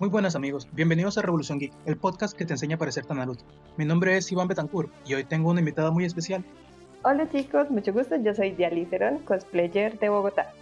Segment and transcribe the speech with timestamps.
[0.00, 3.18] Muy buenas amigos, bienvenidos a Revolución Geek, el podcast que te enseña a parecer tan
[3.18, 3.44] Naruto.
[3.76, 6.42] Mi nombre es Iván Betancourt y hoy tengo una invitada muy especial.
[7.02, 10.54] Hola chicos, mucho gusto, yo soy Dialiceron, cosplayer de Bogotá.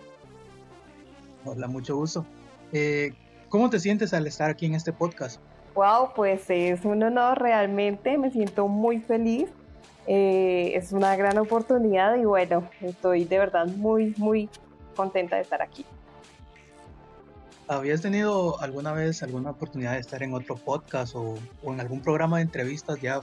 [1.44, 2.26] Hola, mucho gusto.
[2.72, 3.12] Eh,
[3.48, 5.40] ¿Cómo te sientes al estar aquí en este podcast?
[5.76, 9.48] Wow, pues es un honor realmente, me siento muy feliz.
[10.08, 14.50] Eh, es una gran oportunidad y bueno, estoy de verdad muy, muy
[14.96, 15.86] contenta de estar aquí.
[17.68, 22.38] ¿Habías tenido alguna vez alguna oportunidad de estar en otro podcast o, en algún programa
[22.38, 23.20] de entrevistas ya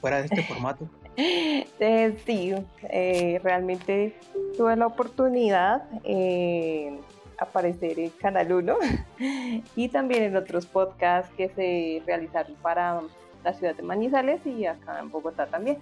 [0.00, 0.88] fuera de este formato?
[1.18, 2.52] Eh, sí,
[2.90, 4.14] eh, realmente
[4.58, 7.00] tuve la oportunidad de
[7.38, 8.76] aparecer en Canal 1
[9.76, 13.00] y también en otros podcasts que se realizaron para
[13.44, 15.78] la ciudad de Manizales y acá en Bogotá también.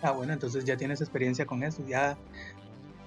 [0.00, 2.16] Ah, bueno, entonces ya tienes experiencia con eso, ya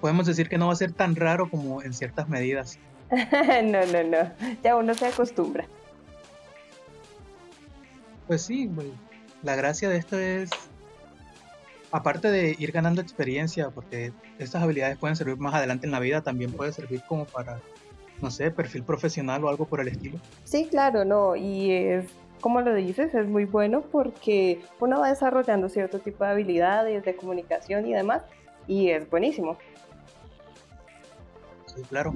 [0.00, 2.78] podemos decir que no va a ser tan raro como en ciertas medidas.
[3.64, 4.32] no, no, no.
[4.62, 5.66] Ya uno se acostumbra.
[8.26, 8.70] Pues sí,
[9.42, 10.50] la gracia de esto es,
[11.90, 16.22] aparte de ir ganando experiencia, porque estas habilidades pueden servir más adelante en la vida,
[16.22, 17.60] también puede servir como para,
[18.22, 20.18] no sé, perfil profesional o algo por el estilo.
[20.44, 22.06] Sí, claro, no, y es,
[22.40, 27.14] como lo dices, es muy bueno porque uno va desarrollando cierto tipo de habilidades de
[27.14, 28.22] comunicación y demás,
[28.66, 29.58] y es buenísimo.
[31.66, 32.14] Sí, claro.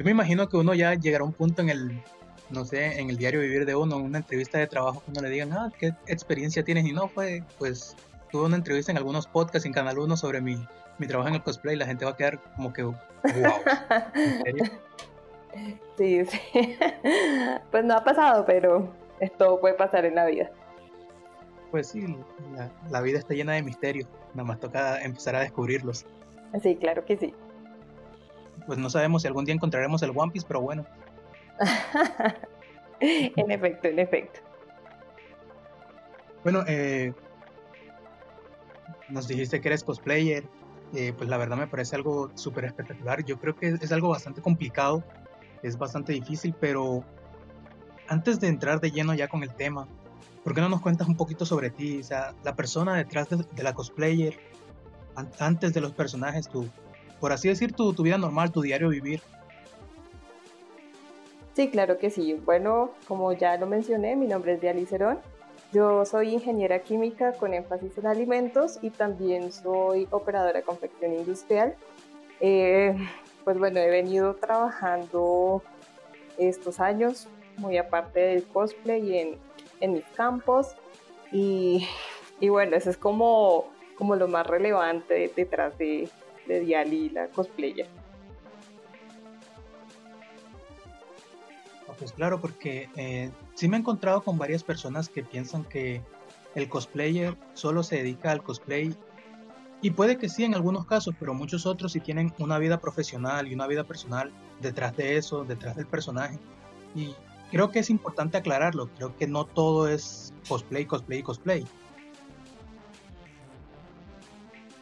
[0.00, 2.02] Yo me imagino que uno ya llegará a un punto en el,
[2.48, 5.20] no sé, en el diario vivir de uno, en una entrevista de trabajo, que uno
[5.20, 6.86] le digan, ah, ¿qué experiencia tienes?
[6.86, 7.94] Y no, fue, pues,
[8.32, 10.56] tuve una entrevista en algunos podcasts en Canal 1 sobre mi,
[10.96, 12.96] mi trabajo en el cosplay y la gente va a quedar como que, wow,
[14.14, 14.64] ¿en serio?
[15.98, 16.38] Sí, sí.
[17.70, 20.50] Pues no ha pasado, pero esto puede pasar en la vida.
[21.72, 22.16] Pues sí,
[22.54, 26.06] la, la vida está llena de misterios, nada más toca empezar a descubrirlos.
[26.62, 27.34] Sí, claro que sí
[28.66, 30.86] pues no sabemos si algún día encontraremos el One Piece, pero bueno.
[33.00, 34.40] en efecto, en efecto.
[36.42, 37.12] Bueno, eh,
[39.08, 40.44] nos dijiste que eres cosplayer,
[40.94, 43.24] eh, pues la verdad me parece algo súper espectacular.
[43.24, 45.04] Yo creo que es algo bastante complicado,
[45.62, 47.04] es bastante difícil, pero
[48.08, 49.86] antes de entrar de lleno ya con el tema,
[50.42, 52.00] ¿por qué no nos cuentas un poquito sobre ti?
[52.00, 54.38] O sea, la persona detrás de, de la cosplayer,
[55.38, 56.68] antes de los personajes, tú,
[57.20, 59.20] por así decir, tu, vida normal, tu diario vivir.
[61.54, 62.34] Sí, claro que sí.
[62.44, 65.18] Bueno, como ya lo mencioné, mi nombre es Diali Cerón.
[65.72, 71.76] Yo soy ingeniera química con énfasis en alimentos y también soy operadora de confección industrial.
[72.40, 72.96] Eh,
[73.44, 75.62] pues bueno, he venido trabajando
[76.38, 79.36] estos años muy aparte del cosplay en,
[79.80, 80.74] en mis campos
[81.30, 81.86] y,
[82.40, 83.66] y, bueno, eso es como,
[83.96, 86.08] como lo más relevante detrás de,
[86.46, 87.86] de Diali, la cosplayer.
[91.98, 96.00] Pues claro, porque eh, sí me he encontrado con varias personas que piensan que
[96.54, 98.94] el cosplayer solo se dedica al cosplay
[99.82, 103.48] y puede que sí en algunos casos, pero muchos otros sí tienen una vida profesional
[103.48, 106.38] y una vida personal detrás de eso, detrás del personaje.
[106.94, 107.14] Y
[107.50, 111.66] creo que es importante aclararlo, creo que no todo es cosplay, cosplay, cosplay.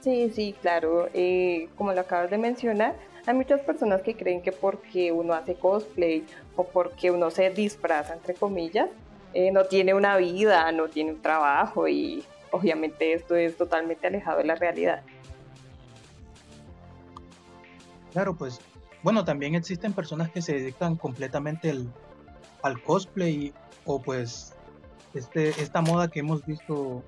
[0.01, 1.09] Sí, sí, claro.
[1.13, 2.95] Eh, como lo acabas de mencionar,
[3.27, 6.25] hay muchas personas que creen que porque uno hace cosplay
[6.57, 8.89] o porque uno se disfraza, entre comillas,
[9.35, 14.39] eh, no tiene una vida, no tiene un trabajo y obviamente esto es totalmente alejado
[14.39, 15.03] de la realidad.
[18.13, 18.61] Claro, pues
[19.03, 21.73] bueno, también existen personas que se dedican completamente
[22.63, 23.53] al cosplay
[23.85, 24.55] o pues
[25.15, 27.03] este, esta moda que hemos visto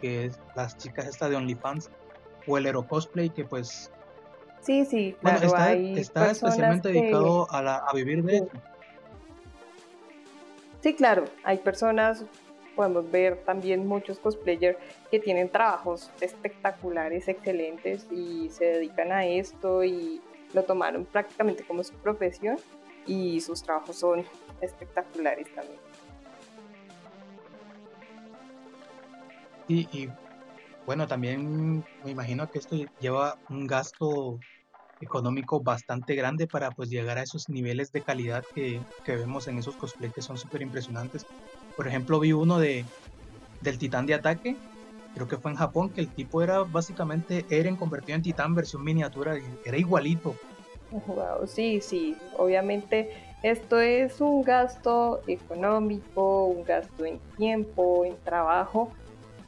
[0.00, 1.90] que es las chicas esta de OnlyFans
[2.46, 3.90] o el Hero Cosplay que pues
[4.60, 5.46] sí sí claro,
[5.96, 8.50] está, especialmente dedicado a, la, a vivir de eso.
[10.80, 12.24] Sí claro hay personas
[12.74, 14.78] podemos ver también muchos cosplayers
[15.10, 20.20] que tienen trabajos espectaculares excelentes y se dedican a esto y
[20.52, 22.58] lo tomaron prácticamente como su profesión
[23.06, 24.24] y sus trabajos son
[24.60, 25.85] espectaculares también
[29.68, 30.08] Y,
[30.86, 34.38] bueno, también me imagino que esto lleva un gasto
[35.00, 39.76] económico bastante grande para pues llegar a esos niveles de calidad que, vemos en esos
[39.76, 41.26] cosplays que son súper impresionantes.
[41.74, 42.86] Por ejemplo, vi uno de
[43.60, 44.56] del titán de ataque,
[45.14, 48.84] creo que fue en Japón, que el tipo era básicamente Eren convertido en titán versión
[48.84, 49.34] miniatura,
[49.64, 50.36] era igualito.
[50.90, 53.10] Wow, sí, sí, obviamente
[53.42, 58.94] esto es un gasto económico, un gasto en tiempo, en trabajo,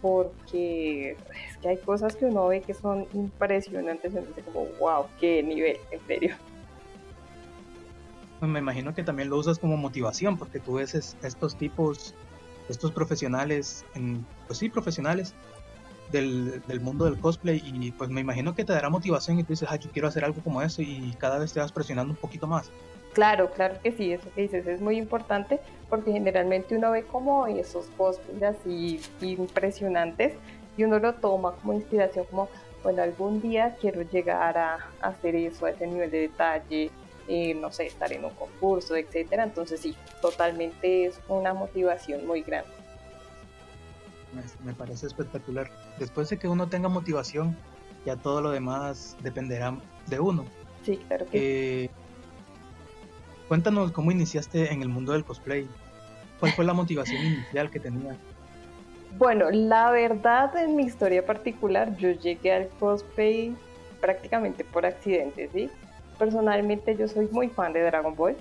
[0.01, 5.43] porque es que hay cosas que uno ve que son impresionantes, dice como, wow, qué
[5.43, 6.37] nivel, en serio.
[8.39, 12.15] pues me imagino que también lo usas como motivación, porque tú ves estos tipos,
[12.69, 15.35] estos profesionales, en, pues sí, profesionales
[16.13, 19.53] del, del, mundo del cosplay y pues me imagino que te dará motivación y tú
[19.53, 22.19] dices, ah, yo quiero hacer algo como eso y cada vez te vas presionando un
[22.19, 22.71] poquito más.
[23.19, 25.59] Claro, claro que sí, eso que dices es muy importante
[25.91, 30.35] porque generalmente uno ve como esos cosplays así impresionantes
[30.77, 32.49] y uno lo toma como inspiración, como,
[32.85, 36.93] bueno, algún día quiero llegar a, hacer eso, a ese nivel de detalle,
[37.27, 39.43] eh, no sé, estar en un concurso, etcétera.
[39.43, 42.71] Entonces sí, totalmente es una motivación muy grande.
[44.63, 45.69] Me parece espectacular.
[45.99, 47.57] Después de que uno tenga motivación,
[48.07, 49.77] ya todo lo demás dependerá
[50.07, 50.45] de uno.
[50.85, 51.91] Sí, claro que eh,
[53.49, 55.67] Cuéntanos cómo iniciaste en el mundo del cosplay.
[56.39, 58.17] ¿Cuál fue la motivación inicial que tenías?
[59.17, 63.57] Bueno, la verdad en mi historia particular, yo llegué al cosplay
[64.01, 65.71] prácticamente por accidente, ¿sí?
[66.19, 68.37] Personalmente yo soy muy fan de Dragon Ball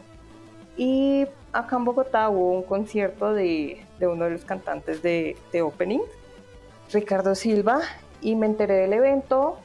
[0.76, 6.02] y acá en Bogotá hubo un concierto de, uno de los cantantes de, de opening,
[6.92, 7.82] Ricardo Silva,
[8.22, 9.58] y me enteré del evento,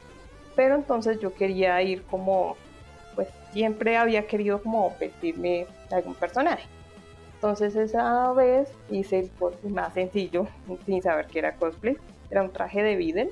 [0.56, 2.56] pero entonces yo quería ir como,
[3.52, 6.66] siempre había querido como vestirme algún personaje.
[7.34, 10.46] Entonces esa vez hice el cosplay más sencillo,
[10.86, 11.96] sin saber que era cosplay.
[12.30, 13.30] Era un traje de Videl.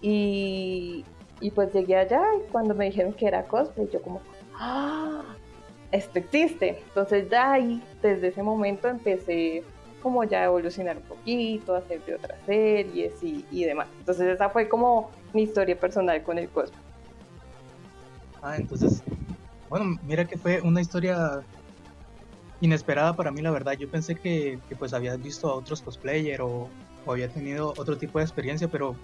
[0.00, 1.04] Y,
[1.40, 4.20] y pues llegué allá y cuando me dijeron que era cosplay, yo como,
[4.54, 5.22] ¡ah!
[5.90, 6.80] Esto existe.
[6.88, 9.62] Entonces ya ahí, desde ese momento empecé
[10.02, 13.88] como ya a evolucionar un poquito, a hacer de otras series y, y demás.
[13.98, 16.82] Entonces esa fue como mi historia personal con el cosplay.
[18.42, 19.02] Ah, entonces,
[19.74, 21.42] bueno, mira que fue una historia
[22.60, 23.72] inesperada para mí, la verdad.
[23.72, 26.68] Yo pensé que, pues habías visto a otros cosplayers o,
[27.08, 28.94] había tenido otro tipo de experiencia, pero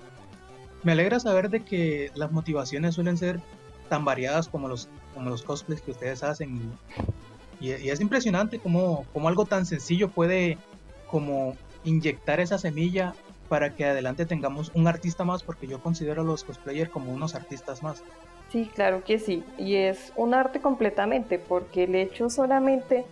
[0.85, 3.41] me alegra saber de que las motivaciones suelen ser
[3.89, 6.79] tan variadas como los, como los cosplays que ustedes hacen.
[7.59, 10.57] Y, es impresionante como, como algo tan sencillo puede
[11.09, 13.13] como inyectar esa semilla
[13.49, 17.35] para que adelante tengamos un artista más, porque yo considero a los cosplayers como unos
[17.35, 18.05] artistas más.
[18.51, 19.45] Sí, claro que sí.
[19.57, 23.05] Y es un arte completamente, porque el hecho solamente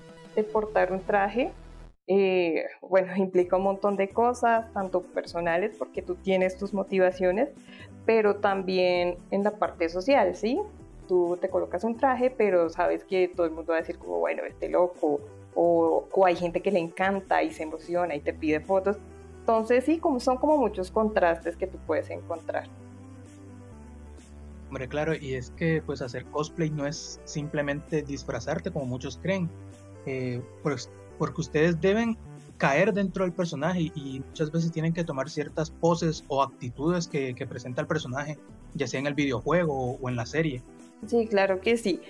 [0.45, 1.53] portar un traje,
[2.07, 7.51] eh, bueno, implica un montón de cosas, tanto personales, porque tú tienes tus motivaciones,
[8.07, 10.61] pero también en la parte social, ¿sí?
[11.07, 14.19] Tú te colocas un traje, pero sabes que todo el mundo va a decir como,
[14.19, 15.21] bueno, este loco,
[15.55, 18.99] o, o hay gente que le encanta y se emociona y te pide fotos.
[19.41, 22.69] Entonces, sí, como son como muchos contrastes que tú puedes encontrar.
[24.69, 29.49] Hombre, claro, y es que pues hacer cosplay no es simplemente disfrazarte como muchos creen.
[30.07, 32.17] Eh, pues, porque ustedes deben
[32.59, 37.35] caer dentro del personaje y muchas veces tienen que tomar ciertas poses o actitudes que,
[37.49, 38.39] presenta el personaje,
[38.75, 40.63] ya sea en el videojuego o, en la serie.
[41.07, 42.01] Sí, claro que sí.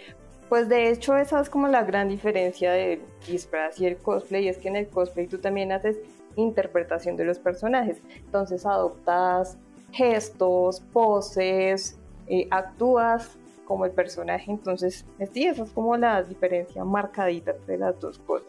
[0.49, 4.57] Pues de hecho esa es como la gran diferencia del disfraz y el cosplay, es
[4.57, 5.99] que en el cosplay tú también haces
[6.37, 9.59] interpretación de los personajes, entonces adoptas
[9.93, 14.51] gestos, poses, eh, actúas como el personaje.
[14.51, 18.49] Entonces, sí, esa es como la diferencia marcadita entre las dos cosas.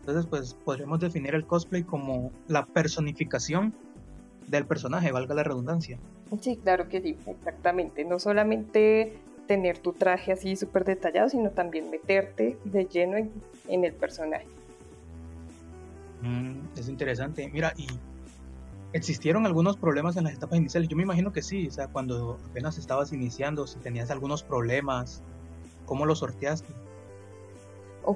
[0.00, 3.74] Entonces, pues podríamos definir el cosplay como la personificación
[4.46, 5.98] del personaje, valga la redundancia.
[6.40, 8.04] Sí, claro que sí, exactamente.
[8.04, 13.92] No solamente tener tu traje así súper detallado, sino también meterte de lleno en, el
[13.92, 14.46] personaje.
[16.22, 17.48] Mm, es interesante.
[17.52, 17.86] Mira, y
[18.96, 20.88] ¿Existieron algunos problemas en las etapas iniciales?
[20.88, 25.22] Yo me imagino que sí, o sea, cuando apenas estabas iniciando, si tenías algunos problemas,
[25.84, 26.72] ¿cómo los sorteaste?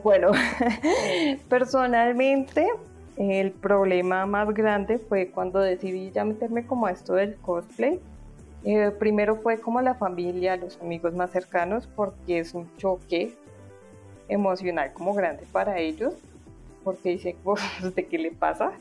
[0.03, 0.31] Bueno,
[1.51, 2.67] personalmente
[3.19, 8.01] el problema más grande fue cuando decidí ya meterme como a esto del cosplay.
[8.65, 13.35] Eh, primero fue como la familia, los amigos más cercanos, porque es un choque
[14.29, 16.15] emocional como grande para ellos,
[16.85, 17.37] porque dicen,
[17.95, 18.73] ¿de qué le pasa?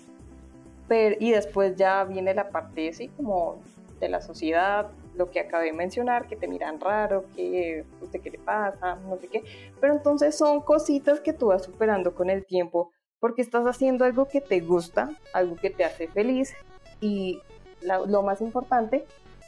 [1.20, 3.62] Y después ya viene la parte así como
[4.00, 8.32] de la sociedad, lo que acabé de mencionar, que te miran raro, que usted qué
[8.32, 9.44] le pasa, no sé qué.
[9.80, 14.28] Pero entonces son cositas que tú vas superando con el tiempo porque estás haciendo algo
[14.28, 16.54] que te gusta, algo que te hace feliz
[17.02, 17.42] y
[17.82, 19.06] lo más importante,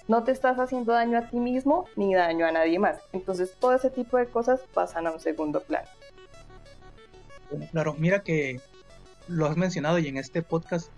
[0.07, 2.99] no te estás haciendo daño a ti mismo ni daño a nadie más.
[3.13, 5.87] Entonces todo ese tipo de cosas pasan a un segundo plano.
[7.71, 8.59] claro, mira que
[9.27, 10.91] lo has mencionado y en este podcast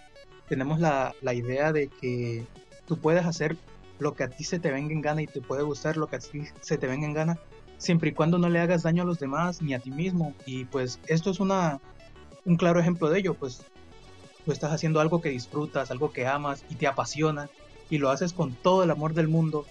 [0.48, 2.46] tenemos la, idea de que
[2.86, 3.58] tú puedes hacer
[4.00, 6.18] lo que a ti se te venga en gana y te puede gustar lo que
[6.18, 7.40] a ti se te venga en gana,
[7.78, 10.34] siempre y cuando no le hagas daño a los demás ni a ti mismo.
[10.46, 11.80] Y pues esto es una,
[12.46, 13.64] un claro ejemplo de ello, pues
[14.46, 17.50] tú estás haciendo algo que disfrutas, algo que amas y te apasiona
[17.90, 19.66] y lo haces con todo el amor del mundo.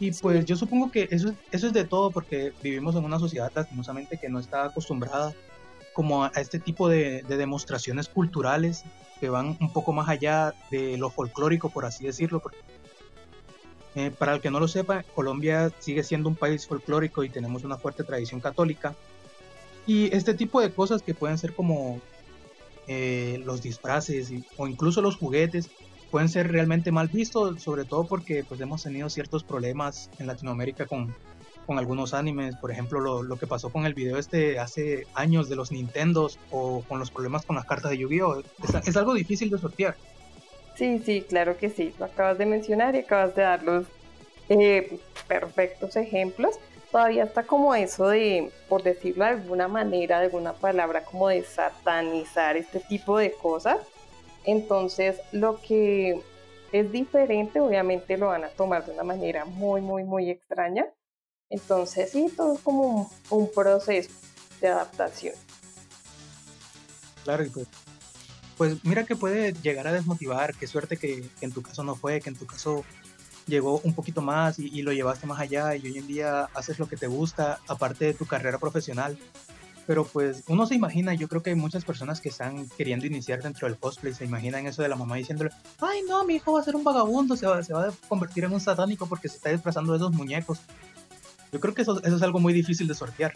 [0.00, 3.52] Y pues yo supongo que eso, eso es de todo porque vivimos en una sociedad
[3.54, 5.34] lastimosamente que no está acostumbrada
[5.94, 8.84] como a, este tipo de, demostraciones culturales
[9.20, 12.42] que van un poco más allá de lo folclórico, por así decirlo.
[13.94, 17.64] Eh, para el que no lo sepa, Colombia sigue siendo un país folclórico y tenemos
[17.64, 18.94] una fuerte tradición católica.
[19.86, 22.00] Y este tipo de cosas que pueden ser como
[22.88, 25.70] eh, los disfraces o incluso los juguetes
[26.10, 30.86] pueden ser realmente mal vistos, sobre todo porque pues hemos tenido ciertos problemas en Latinoamérica
[30.86, 31.14] con,
[31.64, 35.48] con algunos animes, por ejemplo lo, lo, que pasó con el video este hace años
[35.48, 38.40] de los Nintendos o con los problemas con las cartas de Yu-Gi-Oh!
[38.40, 39.96] Es, es, algo difícil de sortear.
[40.76, 43.86] Sí, sí, claro que sí, lo acabas de mencionar y acabas de dar los
[44.48, 46.56] eh, perfectos ejemplos.
[46.90, 51.42] Todavía está como eso de, por decirlo de alguna manera, de alguna palabra, como de
[51.42, 53.78] satanizar este tipo de cosas
[54.44, 56.20] entonces, lo que
[56.72, 60.86] es diferente, obviamente lo van a tomar de una manera muy, muy, muy extraña.
[61.50, 64.10] Entonces, sí, todo es como un, proceso
[64.60, 65.34] de adaptación.
[67.24, 67.66] Claro, y pues,
[68.56, 72.20] pues mira que puede llegar a desmotivar, qué suerte que, en tu caso no fue,
[72.20, 72.84] que en tu caso
[73.46, 76.88] llegó un poquito más y, lo llevaste más allá y hoy en día haces lo
[76.88, 79.18] que te gusta, aparte de tu carrera profesional
[79.86, 83.42] pero pues uno se imagina, yo creo que hay muchas personas que están queriendo iniciar
[83.42, 86.60] dentro del cosplay, se imaginan eso de la mamá diciéndole, ay no, mi hijo va
[86.60, 89.36] a ser un vagabundo, se va, se va a convertir en un satánico porque se
[89.36, 90.60] está disfrazando de esos muñecos.
[91.54, 93.32] Yo creo que eso, es algo muy difícil de sortear.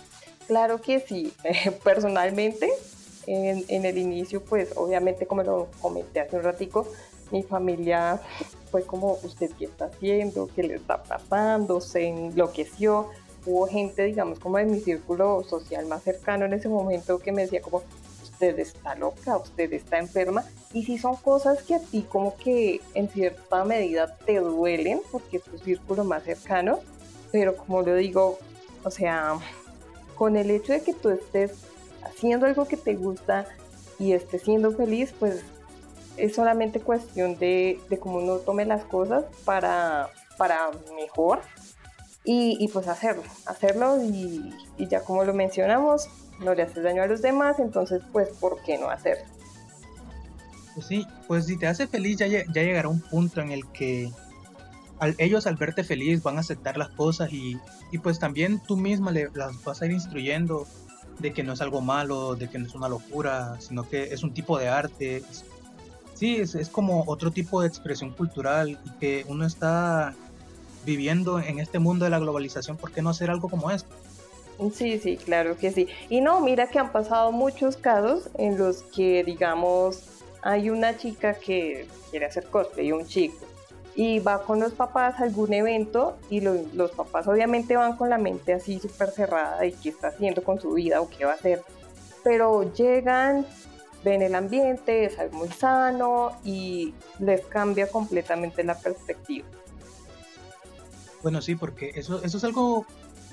[0.48, 1.32] Claro que sí,
[1.84, 2.68] personalmente
[3.28, 6.90] en, en, el inicio pues obviamente como lo comenté hace un ratico,
[7.30, 8.20] mi familia
[8.72, 10.48] fue como, ¿usted qué está haciendo?
[10.52, 11.80] ¿Qué le está pasando?
[11.80, 13.08] Se enloqueció
[13.46, 17.42] hubo gente, digamos, como de mi círculo social más cercano en ese momento que me
[17.42, 17.82] decía como,
[18.22, 20.44] usted está loca, usted está enferma.
[20.72, 25.38] Y si son cosas que a ti como que en cierta medida te duelen, porque
[25.38, 26.80] es tu círculo más cercano,
[27.32, 28.38] pero como lo digo,
[28.84, 29.38] o sea,
[30.14, 31.52] con el hecho de que tú estés
[32.02, 33.46] haciendo algo que te gusta
[33.98, 35.42] y estés siendo feliz, pues
[36.16, 41.40] es solamente cuestión de, de cómo uno tome las cosas para, para mejor
[42.30, 47.22] y, pues hacerlo, hacerlo y, ya como lo mencionamos, no le haces daño a los
[47.22, 49.24] demás, entonces pues ¿por qué no hacerlo?
[50.74, 54.12] Pues sí, pues si te hace feliz ya, ya llegará un punto en el que
[55.18, 57.58] ellos al verte feliz van a aceptar las cosas y,
[58.02, 60.66] pues también tú misma le, las vas a ir instruyendo
[61.18, 64.22] de que no es algo malo, de que no es una locura, sino que es
[64.22, 65.22] un tipo de arte.
[66.14, 70.14] Sí, es, es como otro tipo de expresión cultural y que uno está
[70.84, 73.94] viviendo en este mundo de la globalización, ¿por qué no hacer algo como esto?
[74.72, 75.86] Sí, sí, claro que sí.
[76.08, 80.02] Y no, mira que han pasado muchos casos en los que, digamos,
[80.42, 83.36] hay una chica que quiere hacer cosplay, un chico,
[83.98, 88.16] y va con los papás a algún evento y los papás obviamente van con la
[88.16, 91.34] mente así súper cerrada de qué está haciendo con su vida o qué va a
[91.34, 91.64] hacer.
[92.22, 93.44] Pero llegan,
[94.04, 99.48] ven el ambiente, es algo muy sano y les cambia completamente la perspectiva.
[101.24, 102.86] Bueno, sí, porque eso, eso es algo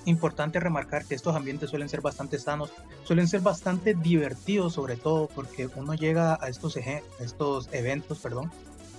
[0.06, 2.72] importante remarcar, que estos ambientes suelen ser bastante sanos,
[3.04, 6.76] suelen ser bastante divertidos sobre todo, porque uno llega a estos,
[7.20, 8.52] estos eventos, perdón,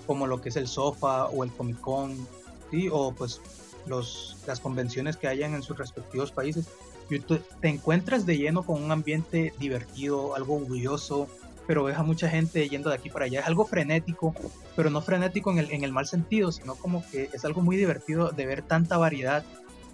[0.06, 2.26] como lo que es el SOFA o el Comic Con,
[2.70, 2.88] ¿sí?
[2.90, 3.40] o pues
[3.86, 6.66] los, las convenciones que hayan en sus respectivos países,
[7.08, 11.28] y te encuentras de lleno con un ambiente divertido, algo orgulloso,
[11.66, 13.40] pero ves a mucha gente yendo de aquí para allá.
[13.40, 14.34] Es algo frenético,
[14.74, 17.76] pero no frenético en el, en el mal sentido, sino como que es algo muy
[17.76, 19.44] divertido de ver tanta variedad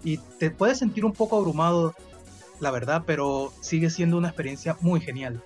[0.05, 1.95] y te puedes sentir un poco abrumado,
[2.61, 5.43] la verdad, pero sigue siendo una experiencia muy genial.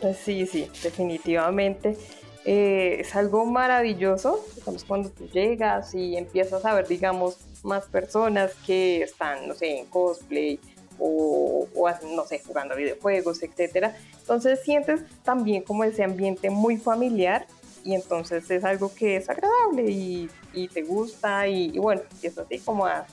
[0.00, 1.96] Pues sí, sí, definitivamente.
[2.44, 8.52] Eh, es algo maravilloso, digamos, cuando tú llegas y empiezas a ver, digamos, más personas
[8.66, 10.58] que están, no sé, en cosplay
[10.98, 11.66] o,
[12.14, 13.96] no sé, jugando videojuegos, etcétera.
[14.20, 17.46] Entonces sientes también como ese ambiente muy familiar
[17.84, 22.38] y entonces es algo que es agradable y, y te gusta y, bueno, y es
[22.38, 23.06] así como a,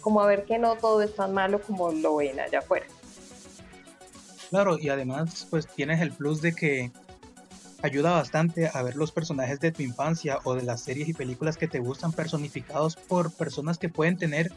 [0.00, 2.86] como a ver que no todo es tan malo como lo ven allá afuera.
[4.50, 6.92] Claro, y además pues tienes el plus de que
[7.84, 11.58] ayuda bastante a ver los personajes de tu infancia o de las series y películas
[11.58, 14.50] que te gustan personificados por personas que pueden tener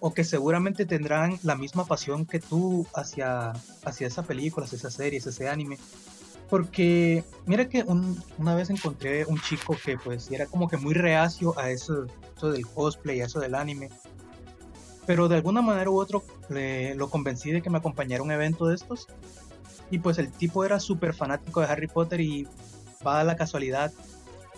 [0.00, 3.52] o que seguramente tendrán la misma pasión que tú hacia,
[3.84, 5.78] hacia esa película, hacia esa serie, ese anime.
[6.50, 7.84] Porque mira que
[8.36, 12.06] una vez encontré un chico que pues era como que muy reacio a eso,
[12.36, 13.88] eso del cosplay, a eso del anime.
[15.06, 18.30] Pero de alguna manera u otro le, lo convencí de que me acompañara a un
[18.30, 19.06] evento de estos.
[19.90, 22.46] Y pues el tipo era súper fanático de Harry Potter y
[23.06, 23.92] va a la casualidad,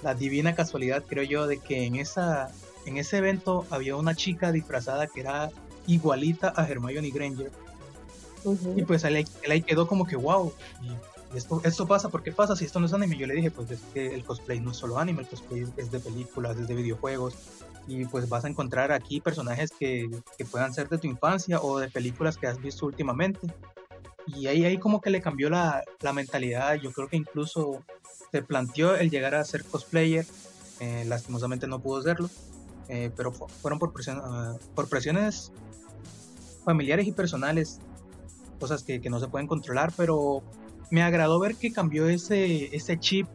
[0.02, 2.50] la divina casualidad creo yo, de que en esa
[2.87, 5.50] en ese evento había una chica disfrazada que era
[5.87, 7.50] igualita a Hermione Granger.
[8.75, 12.56] Y pues él, ahí quedó como que, wow, y esto, esto pasa, ¿por qué pasa
[12.56, 13.16] si esto no es anime?
[13.18, 15.90] Yo le dije, pues es que el cosplay no es solo anime, el cosplay es
[15.90, 17.34] de películas, es de videojuegos,
[17.87, 20.08] y pues vas a encontrar aquí personajes que,
[20.38, 23.46] que puedan ser de tu infancia o de películas que has visto últimamente.
[24.26, 27.83] Y ahí, ahí como que le cambió la, la mentalidad, yo creo que incluso
[28.30, 30.26] se planteó el llegar a ser cosplayer,
[30.80, 32.30] eh, lastimosamente no pudo serlo,
[32.88, 35.52] eh, pero fueron por, ah, por presiones
[36.64, 37.80] familiares y personales,
[38.59, 40.42] cosas que, que, no se pueden controlar, pero
[40.90, 43.26] me agradó ver que cambió ese, ese chip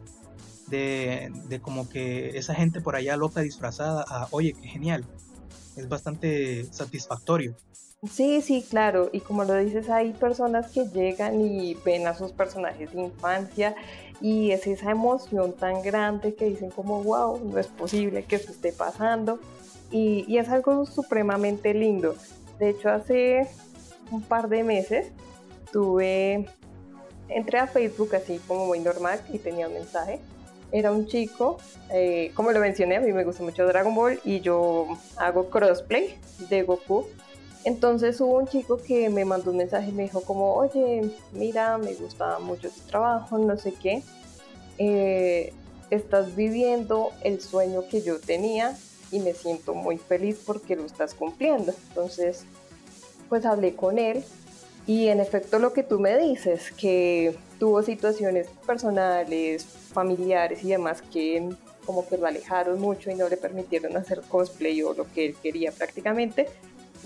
[0.68, 5.04] de, de, como que esa gente por allá loca disfrazada a, oye, qué genial,
[5.76, 7.54] es bastante satisfactorio.
[8.02, 9.08] Sí, sí, claro.
[9.12, 13.74] Y como lo dices, hay personas que llegan y ven a sus personajes de infancia
[14.20, 18.52] y es esa emoción tan grande que dicen como, wow, no es posible que esto
[18.52, 19.40] esté pasando.
[19.90, 22.16] Y, es algo supremamente lindo.
[22.58, 23.48] De hecho, hace
[24.10, 25.12] un par de meses
[25.72, 26.46] tuve,
[27.28, 30.20] entré a Facebook así como muy normal y tenía un mensaje.
[30.72, 31.58] Era un chico,
[31.90, 36.18] eh, como lo mencioné, a mí me gusta mucho Dragon Ball y yo hago crossplay
[36.50, 37.06] de Goku
[37.66, 41.78] entonces hubo un chico que me mandó un mensaje y me dijo como, oye, mira,
[41.78, 44.04] me gusta mucho tu trabajo, no sé qué.
[44.78, 45.52] Eh,
[45.90, 48.78] estás viviendo el sueño que yo tenía
[49.10, 51.74] y me siento muy feliz porque lo estás cumpliendo.
[51.88, 52.44] Entonces,
[53.28, 54.24] pues hablé con él
[54.86, 61.02] y en efecto lo que tú me dices, que tuvo situaciones personales, familiares y demás
[61.02, 61.48] que
[61.84, 65.36] como que lo alejaron mucho y no le permitieron hacer cosplay o lo que él
[65.42, 66.46] quería prácticamente,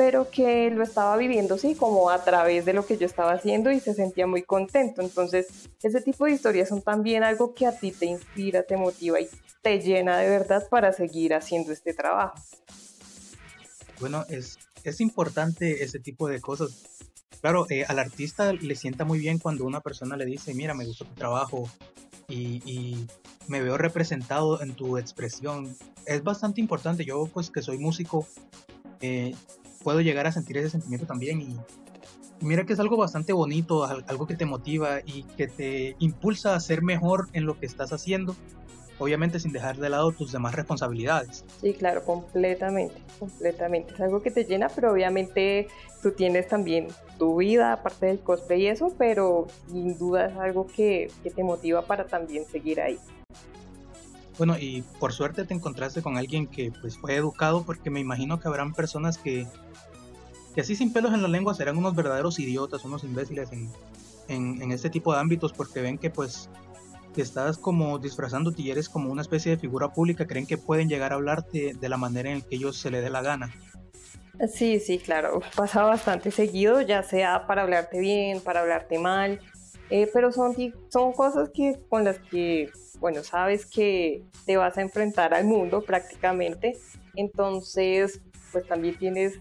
[0.00, 3.71] pero que lo estaba viviendo, sí, como a través de lo que yo estaba haciendo
[3.71, 5.02] y se sentía muy contento.
[5.02, 9.21] Entonces, ese tipo de historias son también algo que a ti te inspira, te motiva
[9.21, 9.28] y
[9.61, 12.35] te llena de verdad para seguir haciendo este trabajo.
[14.00, 16.83] Bueno, es, es importante ese tipo de cosas.
[17.42, 20.87] Claro, eh, al artista le sienta muy bien cuando una persona le dice, mira, me
[20.87, 21.68] gusta tu trabajo
[22.27, 23.07] y, y
[23.48, 25.77] me veo representado en tu expresión.
[26.07, 27.05] Es bastante importante.
[27.05, 28.27] Yo, pues que soy músico,
[29.03, 29.35] eh,
[29.83, 31.57] puedo llegar a sentir ese sentimiento también y
[32.40, 36.61] mira que es algo bastante bonito, algo que te motiva y que te impulsa a
[36.61, 38.35] ser mejor en lo que estás haciendo,
[38.99, 41.45] obviamente sin dejar de lado tus demás responsabilidades.
[41.61, 43.95] Sí, claro, completamente, completamente.
[43.95, 45.69] Es algo que te llena, pero obviamente
[46.03, 46.88] tú tienes también
[47.19, 51.45] tu vida, aparte del cosplay y eso, pero sin duda es algo que, que te
[51.45, 52.99] motiva para también seguir ahí.
[54.38, 58.40] Bueno, y por suerte te encontraste con alguien que pues fue educado porque me imagino
[58.40, 59.47] que habrán personas que,
[60.55, 63.71] que así sin pelos en la lengua serán unos verdaderos idiotas, unos imbéciles en,
[64.29, 66.49] en, este tipo de ámbitos porque ven que pues
[67.14, 70.88] que estás como disfrazándote y eres como una especie de figura pública, creen que pueden
[70.88, 73.53] llegar a hablarte de la manera en que ellos se les dé la gana.
[74.49, 79.40] Sí, sí, claro, pasa bastante seguido, ya sea para hablarte bien, para hablarte mal,
[79.90, 80.55] eh, pero son,
[80.88, 85.83] son cosas que, con las que bueno, sabes que te vas a enfrentar al mundo
[85.83, 86.77] prácticamente,
[87.17, 88.21] entonces
[88.53, 89.41] pues también tienes,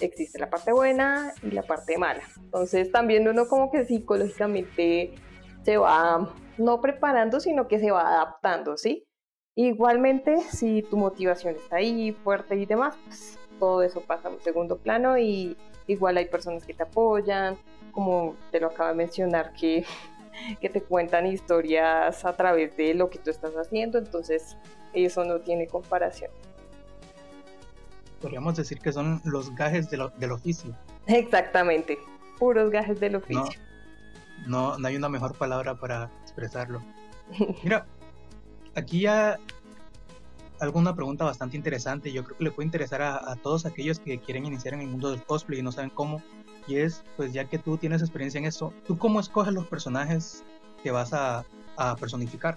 [0.00, 2.22] existe la parte buena y la parte mala.
[2.40, 5.14] Entonces también uno como que psicológicamente
[5.62, 9.06] se va no preparando, sino que se va adaptando, ¿sí?
[9.54, 14.40] Igualmente, si tu motivación está ahí, fuerte y demás, pues todo eso pasa a un
[14.40, 17.58] segundo plano y igual hay personas que te apoyan,
[17.92, 19.84] como te lo acabo de mencionar, que
[20.60, 24.56] que te cuentan historias a través de lo que tú estás haciendo, entonces
[24.92, 26.30] eso no tiene comparación.
[28.20, 30.76] Podríamos decir que son los gajes del oficio.
[31.06, 31.98] Exactamente,
[32.38, 33.60] puros gajes del oficio.
[34.46, 36.82] No, no, hay una mejor palabra para expresarlo.
[37.62, 37.86] Mira,
[38.74, 39.38] aquí ya
[40.60, 42.12] alguna pregunta bastante interesante.
[42.12, 44.88] Yo creo que le puede interesar a, a, todos aquellos que quieren iniciar en el
[44.88, 46.22] mundo del cosplay y no saben cómo
[46.66, 50.44] y es, pues ya que tú tienes experiencia en eso, ¿tú cómo escoges los personajes
[50.82, 51.44] que vas a,
[51.98, 52.54] personificar?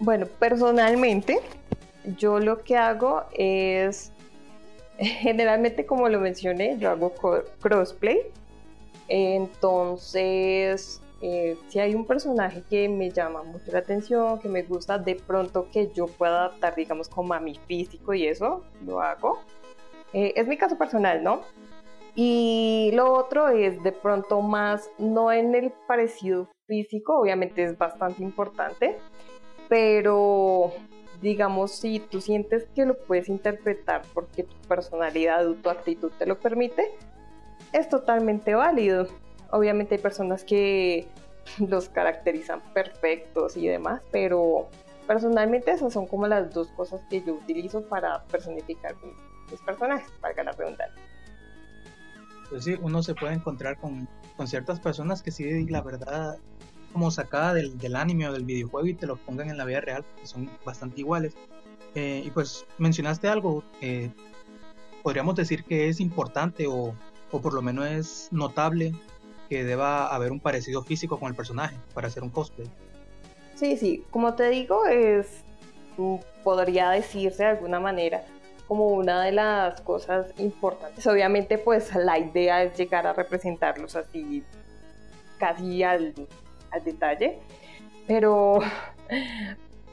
[0.00, 1.40] Bueno, personalmente,
[2.16, 4.10] yo lo que hago es,
[4.98, 7.14] generalmente como lo mencioné, yo hago
[7.60, 8.22] crossplay.
[9.08, 14.98] Entonces, eh, si hay un personaje que me llama mucho la atención, que me gusta,
[14.98, 19.40] de pronto que yo pueda adaptar, digamos, como a mi físico y eso, lo hago.
[20.12, 21.42] Eh, es mi caso personal, ¿no?
[22.14, 28.22] Y lo otro es de pronto más, no en el parecido físico, obviamente es bastante
[28.22, 28.98] importante,
[29.68, 30.72] pero
[31.20, 36.26] digamos, si tú sientes que lo puedes interpretar porque tu personalidad o tu actitud te
[36.26, 36.90] lo permite,
[37.72, 39.06] es totalmente válido.
[39.50, 41.08] Obviamente hay personas que
[41.58, 44.68] los caracterizan perfectos y demás, pero
[45.06, 48.94] personalmente esas son como las dos cosas que yo utilizo para personificar
[49.50, 51.02] mis, personajes, para la redundancia.
[52.50, 56.38] Pues sí, uno se puede encontrar con, con ciertas personas que sí, la verdad,
[56.92, 59.80] como sacada del, del, anime o del videojuego y te lo pongan en la vida
[59.80, 61.34] real, que son bastante iguales.
[61.94, 64.10] Eh, y pues mencionaste algo, eh,
[65.02, 66.94] podríamos decir que es importante o,
[67.30, 68.92] o por lo menos es notable
[69.48, 72.68] que deba haber un parecido físico con el personaje para hacer un cosplay.
[73.54, 75.44] Sí, sí, como te digo, es
[76.44, 78.24] podría decirse de alguna manera
[78.70, 81.04] como una de las cosas importantes.
[81.08, 84.44] Obviamente, pues la idea es llegar a representarlos así
[85.38, 86.14] casi al,
[86.70, 87.40] al detalle,
[88.06, 88.60] pero,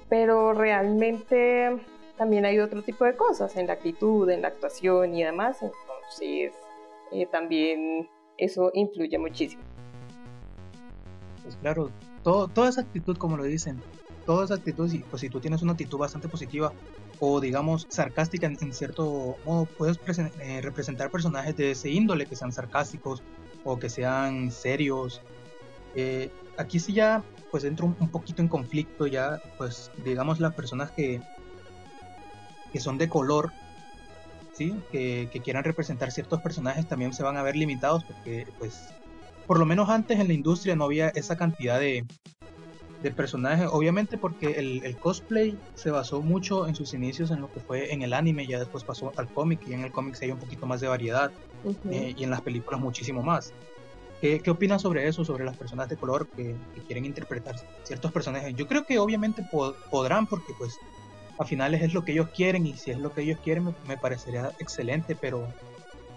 [0.10, 1.76] pero realmente
[2.20, 6.54] también hay otro tipo de cosas en la actitud, en la actuación y demás, entonces
[7.12, 9.64] eh, también eso influye muchísimo.
[11.42, 11.90] Pues claro,
[12.22, 13.82] todo, toda esa actitud, como lo dicen,
[14.28, 16.74] toda esa actitud, si, pues si tú tienes una actitud bastante positiva
[17.20, 19.98] o digamos sarcástica en, cierto modo, puedes
[20.42, 23.24] eh, representar personajes de ese índole, que sean sarcásticos
[23.64, 25.22] o que sean serios.
[25.96, 30.92] Eh, aquí sí ya pues entro un, poquito en conflicto ya, pues digamos las personas
[30.92, 31.22] que,
[32.74, 33.54] que son de color
[34.92, 38.90] que, quieran representar ciertos personajes también se van a ver limitados porque, pues,
[39.46, 42.06] por lo menos antes en la industria no había esa cantidad de,
[43.02, 47.60] de personajes, obviamente porque el, cosplay se basó mucho en sus inicios en lo que
[47.60, 50.32] fue en el anime, ya después pasó al cómic y en el cómic se hay
[50.32, 51.32] un poquito más de variedad
[51.92, 53.54] eh, y en las películas muchísimo más.
[54.20, 56.56] ¿Qué, ¿Qué, opinas sobre eso, sobre las personas de color que,
[56.88, 58.56] quieren interpretar ciertos personajes?
[58.56, 59.44] Yo creo que obviamente
[59.92, 60.76] podrán porque pues
[61.40, 63.98] a finales es lo que ellos quieren y si es lo que ellos quieren me,
[63.98, 65.48] parecería excelente, pero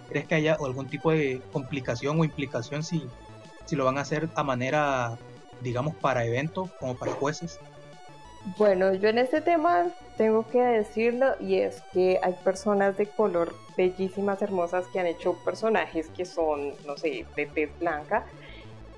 [0.09, 3.03] ¿crees que haya algún tipo de complicación o implicación si,
[3.67, 5.19] si lo van a hacer a manera,
[5.61, 7.59] digamos, para eventos, como para jueces?
[8.57, 13.55] Bueno, yo en este tema tengo que decirlo y es que hay personas de color
[13.77, 18.25] bellísimas, hermosas que han hecho personajes que son, no sé, de tez blanca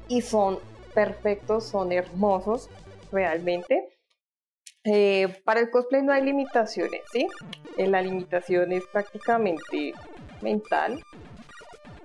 [0.09, 0.59] y son
[0.95, 2.69] perfectos, son hermosos
[3.11, 3.89] realmente.
[4.85, 7.27] Eh, para el cosplay no hay limitaciones, ¿sí?
[7.77, 9.95] Eh, la limitación es prácticamente
[10.41, 11.03] mental.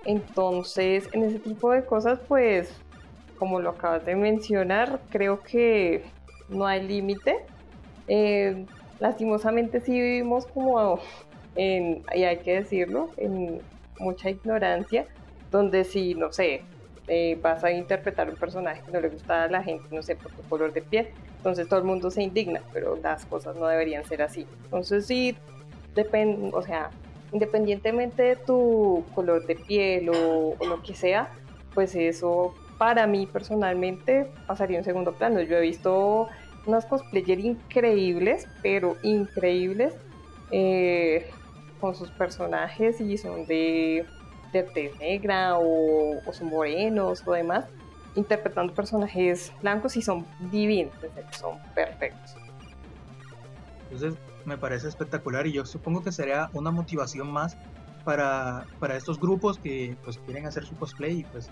[0.06, 2.70] Entonces, en ese tipo de cosas, pues,
[3.38, 6.04] como lo acabas de mencionar, creo que
[6.50, 7.38] no hay límite.
[8.08, 8.66] Eh,
[9.00, 11.00] lastimosamente sí vivimos como
[11.56, 13.62] en, y hay que decirlo, en
[14.00, 15.06] mucha ignorancia,
[15.52, 16.64] donde si, no sé,
[17.42, 20.32] vas a interpretar un personaje que no le gusta a la gente, no sé, por
[20.32, 24.04] tu color de piel, entonces todo el mundo se indigna, pero las cosas no deberían
[24.04, 24.46] ser así.
[24.66, 25.38] Entonces sí,
[25.96, 26.90] depende, o sea,
[27.32, 31.30] independientemente de tu color de piel o, lo que sea,
[31.74, 35.42] pues eso para mí personalmente pasaría en segundo plano.
[35.42, 36.28] Yo he visto
[36.66, 39.96] unas cosplayers increíbles, pero increíbles,
[40.52, 41.30] eh,
[41.80, 44.06] con sus personajes y son de,
[44.52, 47.66] de tez negra o, o, son morenos o demás
[48.16, 50.94] interpretando personajes blancos y son divinos,
[51.32, 52.36] son perfectos.
[53.84, 57.58] Entonces me parece espectacular y yo supongo que sería una motivación más
[58.04, 61.50] para, para estos grupos que pues quieren hacer su cosplay y pues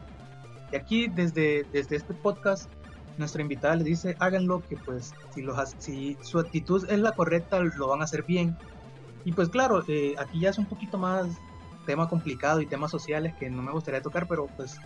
[0.71, 2.69] y aquí desde, desde este podcast
[3.17, 5.45] nuestra invitada les dice háganlo que pues si,
[5.79, 8.57] si su actitud es la correcta lo van a hacer bien
[9.23, 11.27] y pues claro eh, aquí ya es un poquito más
[11.85, 14.79] tema complicado y temas sociales que no me gustaría tocar pero pues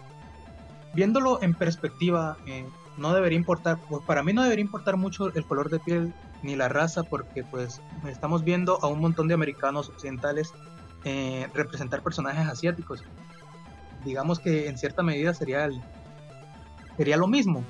[0.93, 2.65] viéndolo en perspectiva, eh,
[2.97, 6.55] no debería importar, pues para mí no debería importar mucho el color de piel ni
[6.55, 10.53] la raza, porque pues estamos viendo a un montón de americanos occidentales
[11.03, 13.03] eh, representar personajes asiáticos.
[14.05, 15.81] Digamos que en cierta medida sería, el,
[16.97, 17.63] sería lo mismo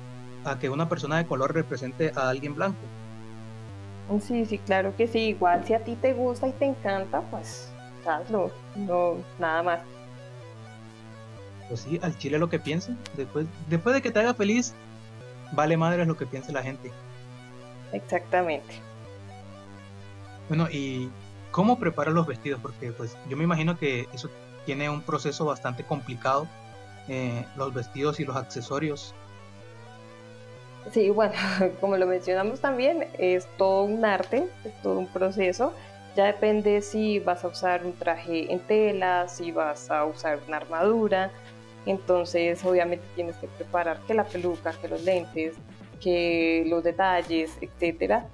[0.44, 2.78] a que una persona de color represente a alguien blanco.
[4.20, 5.20] Sí, sí, claro que sí.
[5.28, 7.72] Igual si a ti te gusta y te encanta, pues
[8.06, 9.80] hazlo, no, nada más
[11.70, 12.98] pues sí, al chile lo que piensen.
[13.16, 14.74] Después, después de que te haga feliz,
[15.52, 16.90] vale madre lo que piense la gente.
[17.92, 18.74] Exactamente.
[20.48, 21.08] Bueno, ¿y
[21.52, 22.60] cómo preparar los vestidos?
[22.60, 24.28] Porque pues yo me imagino que eso
[24.70, 26.46] tiene un proceso bastante complicado,
[27.08, 29.12] eh, los vestidos y los accesorios.
[30.92, 31.34] Sí, bueno,
[31.80, 35.72] como lo mencionamos también, es todo un arte, es todo un proceso.
[36.14, 40.58] Ya depende si vas a usar un traje en tela, si vas a usar una
[40.58, 41.32] armadura,
[41.84, 45.54] entonces, obviamente tienes que preparar que la peluca, que los lentes,
[46.00, 48.28] que los detalles, etcétera.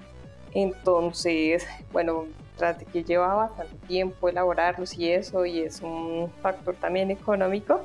[0.52, 6.74] Entonces, bueno, tras de que lleva bastante tiempo elaborarlos y eso, y es un factor
[6.76, 7.82] también económico,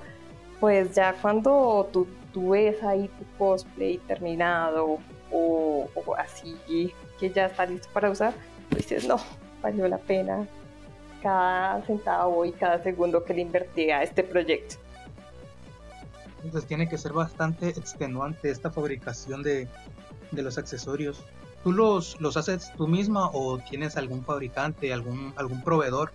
[0.59, 2.07] pues ya cuando tú,
[2.49, 4.99] ves ahí tu cosplay terminado
[5.31, 6.57] o, así
[7.19, 8.33] que ya está listo para usar,
[8.69, 9.17] dices, no,
[9.61, 10.47] valió la pena
[11.21, 14.75] cada centavo y cada segundo que le invertí a este proyecto.
[16.43, 19.67] Entonces tiene que ser bastante extenuante esta fabricación de,
[20.31, 21.23] de los accesorios.
[21.63, 26.11] ¿Tú los, los haces tú misma o tienes algún fabricante, algún, algún proveedor?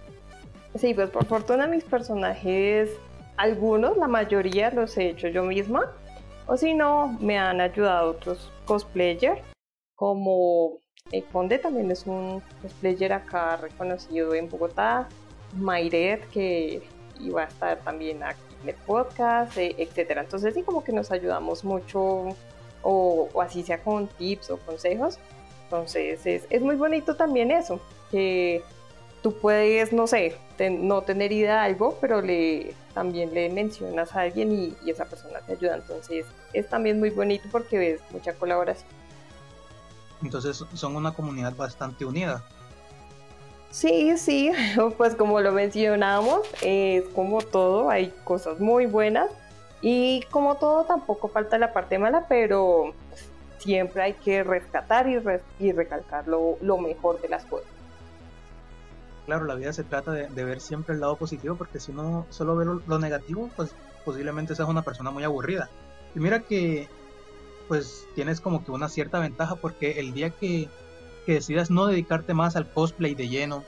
[0.77, 2.91] Sí, pues por fortuna mis personajes,
[3.37, 5.93] algunos, la mayoría los he hecho yo misma.
[6.47, 9.41] O si no, me han ayudado otros cosplayers,
[9.95, 10.81] como
[11.13, 15.09] el Conde también es un cosplayer acá reconocido en Bogotá,
[15.55, 16.83] Mayret, que
[17.21, 20.23] iba a estar también aquí en el podcast, eh, etcétera.
[20.23, 22.37] Entonces sí como que nos ayudamos mucho
[22.87, 25.19] o, así sea con tips o consejos.
[25.65, 28.63] Entonces es, es, muy bonito también eso, que
[29.23, 30.37] tú puedes, no sé,
[30.71, 35.05] no tener idea de algo, pero le, también le mencionas a alguien y, y, esa
[35.07, 35.75] persona te ayuda.
[35.75, 38.89] Entonces es también muy bonito porque ves mucha colaboración.
[40.23, 42.45] Entonces son una comunidad bastante unida.
[43.73, 44.53] Sí, sí,
[44.97, 49.29] pues como lo mencionamos, es como todo, hay cosas muy buenas
[49.81, 52.95] y como todo tampoco falta la parte mala, pero
[53.59, 55.19] siempre hay que rescatar y,
[55.59, 57.69] y recalcar lo, mejor de las cosas.
[59.27, 62.57] Claro, la vida se trata de, ver siempre el lado positivo, porque si uno solo
[62.57, 65.69] ve lo, negativo, pues posiblemente seas una persona muy aburrida.
[66.15, 66.89] Y mira que
[67.69, 70.69] pues tienes como que una cierta ventaja porque el día que,
[71.27, 73.65] decidas no dedicarte más al cosplay de lleno,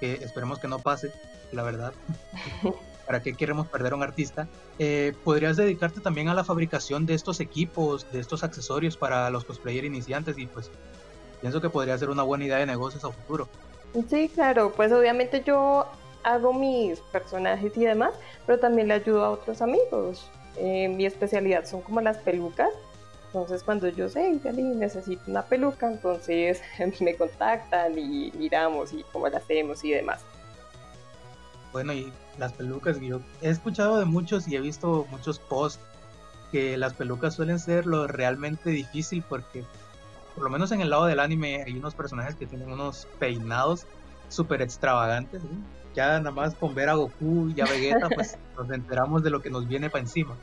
[0.00, 1.12] que esperemos que no pase,
[1.52, 1.92] la verdad,
[3.06, 4.48] ¿para qué queremos perder a un artista?
[4.78, 9.44] Eh, podrías dedicarte también a la fabricación de estos equipos, de estos accesorios para los
[9.44, 10.70] cosplayers iniciantes y pues
[11.40, 13.48] pienso que podría ser una buena idea de negocios a futuro.
[14.08, 15.86] Sí, claro, pues obviamente yo
[16.24, 18.14] hago mis personajes y demás,
[18.46, 20.28] pero también le ayudo a otros amigos.
[20.56, 22.70] Eh, mi especialidad son como las pelucas
[23.34, 26.62] entonces cuando yo sé, que necesito una peluca, entonces
[27.00, 30.24] me contactan y miramos y cómo la hacemos y demás.
[31.74, 35.82] Bueno, y las pelucas, yo he escuchado de muchos y he visto muchos posts
[36.52, 39.64] que las pelucas suelen ser lo realmente difícil porque
[40.36, 43.88] por lo menos en el lado del anime hay unos personajes que tienen unos peinados
[44.28, 45.42] súper extravagantes.
[45.96, 49.42] Ya nada más con ver a Goku y a Vegeta, pues nos enteramos de lo
[49.42, 50.36] que nos viene para encima.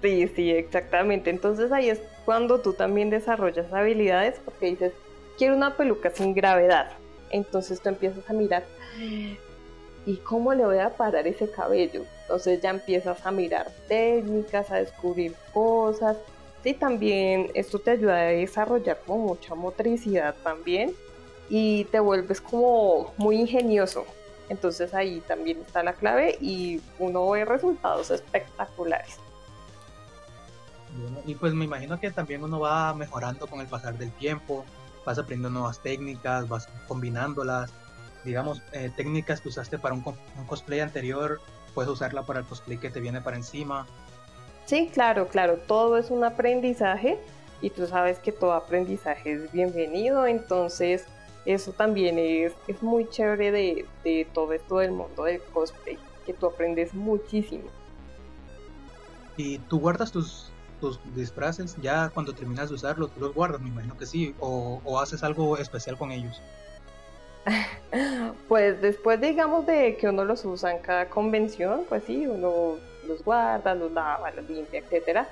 [0.00, 1.28] Sí, sí, exactamente.
[1.28, 4.94] Entonces ahí es cuando tú también desarrollas habilidades porque dices,
[5.36, 6.92] quiero una peluca sin gravedad.
[7.30, 8.64] Entonces tú empiezas a mirar,
[10.08, 12.04] ¿y cómo le voy a parar ese cabello?
[12.22, 16.16] Entonces ya empiezas a mirar técnicas, a descubrir cosas.
[16.62, 20.94] Sí, también esto te ayuda a desarrollar como mucha motricidad también
[21.50, 24.06] y te vuelves como muy ingenioso.
[24.48, 29.18] Entonces ahí también está la clave y uno ve resultados espectaculares
[31.26, 34.64] y pues me imagino que también uno va mejorando con el pasar del tiempo,
[35.04, 37.70] vas aprendiendo nuevas técnicas, vas combinándolas.
[38.24, 40.02] Digamos, eh, técnicas que usaste para un,
[40.46, 41.40] cosplay anterior,
[41.74, 43.86] puedes usarla para el cosplay que te viene para encima.
[44.66, 47.18] Sí, claro, claro, todo es un aprendizaje
[47.60, 51.06] y tú sabes que todo aprendizaje es bienvenido, entonces
[51.46, 56.34] eso también es, es muy chévere de, de todo esto del mundo del cosplay, que
[56.34, 57.64] tú aprendes muchísimo.
[59.36, 60.50] ¿Y tú guardas tus,
[60.80, 65.00] tus disfraces ya cuando terminas de usarlos, tú los guardas, me imagino que sí, o,
[65.00, 66.40] haces algo especial con ellos.
[68.48, 73.24] Pues después, digamos, de que uno los usa en cada convención, pues sí, uno los
[73.24, 75.28] guarda, los lava, los limpia, etcétera.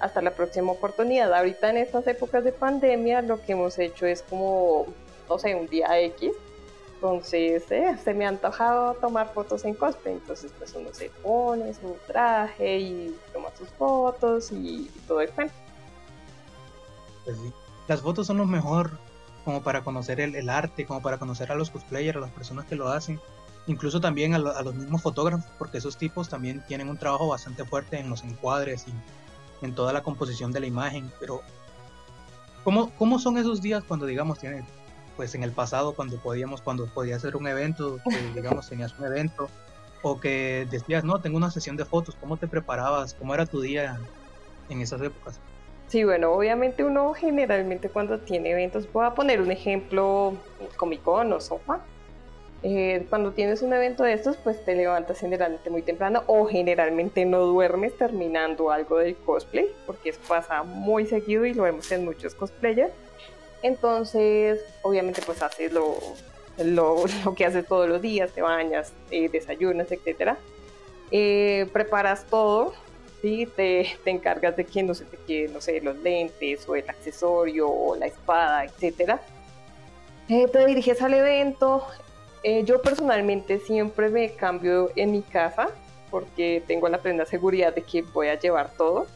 [0.00, 1.32] Hasta la próxima oportunidad.
[1.32, 4.86] Ahorita en estas épocas de pandemia, lo que hemos hecho es como,
[5.28, 6.32] no sé, un día X,
[7.00, 10.14] entonces, eh, se me ha antojado tomar fotos en cosplay.
[10.14, 15.54] Entonces, pues uno se pone su traje y toma sus fotos y, todo el cuento.
[17.24, 17.52] Pues sí.
[17.86, 18.90] Las fotos son lo mejor
[19.48, 22.76] como para conocer el, arte, como para conocer a los cosplayers, a las personas que
[22.76, 23.18] lo hacen.
[23.66, 27.98] Incluso también a, los mismos fotógrafos, porque esos tipos también tienen un trabajo bastante fuerte
[27.98, 31.10] en los encuadres y en toda la composición de la imagen.
[31.18, 31.40] Pero,
[32.62, 34.66] ¿cómo, cómo son esos días cuando, digamos, tienen
[35.16, 39.06] pues en el pasado cuando podíamos, cuando podía hacer un evento, que digamos tenías un
[39.06, 39.48] evento,
[40.02, 43.14] o que decías, no, tengo una sesión de fotos, ¿cómo te preparabas?
[43.14, 43.98] ¿Cómo era tu día
[44.68, 45.40] en esas épocas?
[45.88, 50.34] Sí, bueno, obviamente uno generalmente cuando tiene eventos, voy a poner un ejemplo,
[50.76, 51.80] Comic Con o Sofa,
[52.62, 57.24] eh, cuando tienes un evento de estos, pues te levantas generalmente muy temprano o generalmente
[57.24, 62.04] no duermes terminando algo del cosplay, porque eso pasa muy seguido y lo vemos en
[62.04, 62.92] muchos cosplayers.
[63.62, 65.96] Entonces, obviamente, pues haces lo,
[66.58, 67.04] lo,
[67.36, 70.34] que haces todos los días, te bañas, eh, desayunas, etc.
[71.10, 72.74] Eh, preparas todo
[73.22, 73.46] ¿sí?
[73.56, 76.88] Te, te encargas de que no se te queden, no sé, los lentes o el
[76.88, 79.20] accesorio o la espada, etcétera.
[80.28, 81.86] Eh, te diriges al evento.
[82.42, 85.70] Eh, yo personalmente siempre me cambio en mi casa
[86.10, 89.06] porque tengo la plena seguridad de que voy a llevar todo.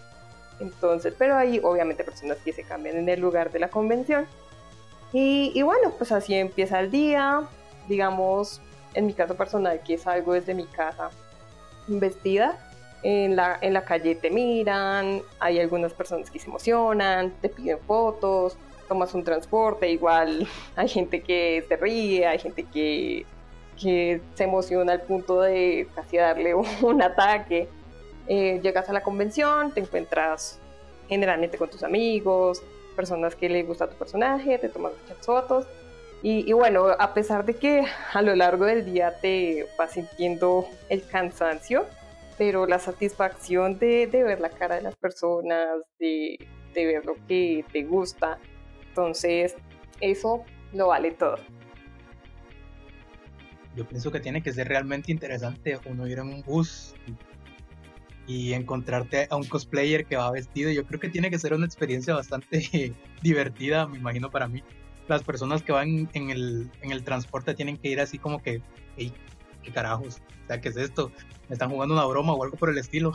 [0.60, 4.26] Entonces, pero hay obviamente personas que se cambian en el lugar de la convención.
[5.12, 7.42] Y, y bueno, pues así empieza el día.
[7.88, 8.60] Digamos,
[8.94, 11.10] en mi caso personal, que salgo desde mi casa
[11.88, 12.58] vestida,
[13.02, 17.78] en la, en la calle te miran, hay algunas personas que se emocionan, te piden
[17.80, 18.56] fotos,
[18.88, 23.26] tomas un transporte, igual hay gente que se ríe, hay gente que,
[23.80, 27.68] que se emociona al punto de casi darle un ataque.
[28.28, 30.58] Eh, llegas a la convención, te encuentras
[31.08, 32.62] generalmente con tus amigos,
[32.94, 35.66] personas que les gusta tu personaje, te tomas muchas fotos.
[36.22, 40.66] Y, y, bueno, a pesar de que a lo largo del día te vas sintiendo
[40.88, 41.84] el cansancio,
[42.42, 46.36] pero la satisfacción de, de ver la cara de las personas, de,
[46.74, 48.36] de ver lo que te gusta,
[48.88, 49.54] entonces
[50.00, 51.36] eso lo vale todo
[53.76, 56.94] yo pienso que tiene que ser realmente interesante uno ir en un bus
[58.26, 60.70] y, encontrarte a un cosplayer que va vestido.
[60.70, 64.64] Yo creo que tiene que ser una experiencia bastante divertida, me imagino para mí.
[65.06, 68.60] Las personas que van en el, en el transporte tienen que ir así como que,
[69.62, 70.20] ¿qué carajos?
[70.44, 71.10] O sea, ¿qué es esto?
[71.48, 73.12] ¿Me están jugando una broma o algo por el estilo?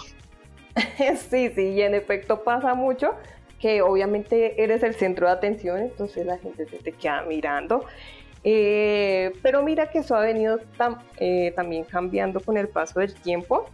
[1.29, 3.15] sí, sí, y en efecto pasa mucho
[3.59, 7.85] que obviamente eres el centro de atención, entonces la gente se te queda mirando
[8.49, 10.59] eh, pero mira que eso ha venido
[11.17, 13.65] eh, también cambiando con el paso del tiempo.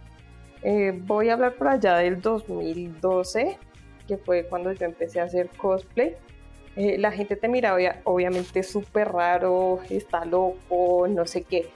[0.62, 3.56] Eh, voy a hablar por allá del 2012,
[4.08, 6.16] que fue cuando yo empecé a hacer cosplay.
[6.74, 11.70] la gente te miraba obviamente súper raro, está loco, no sé qué.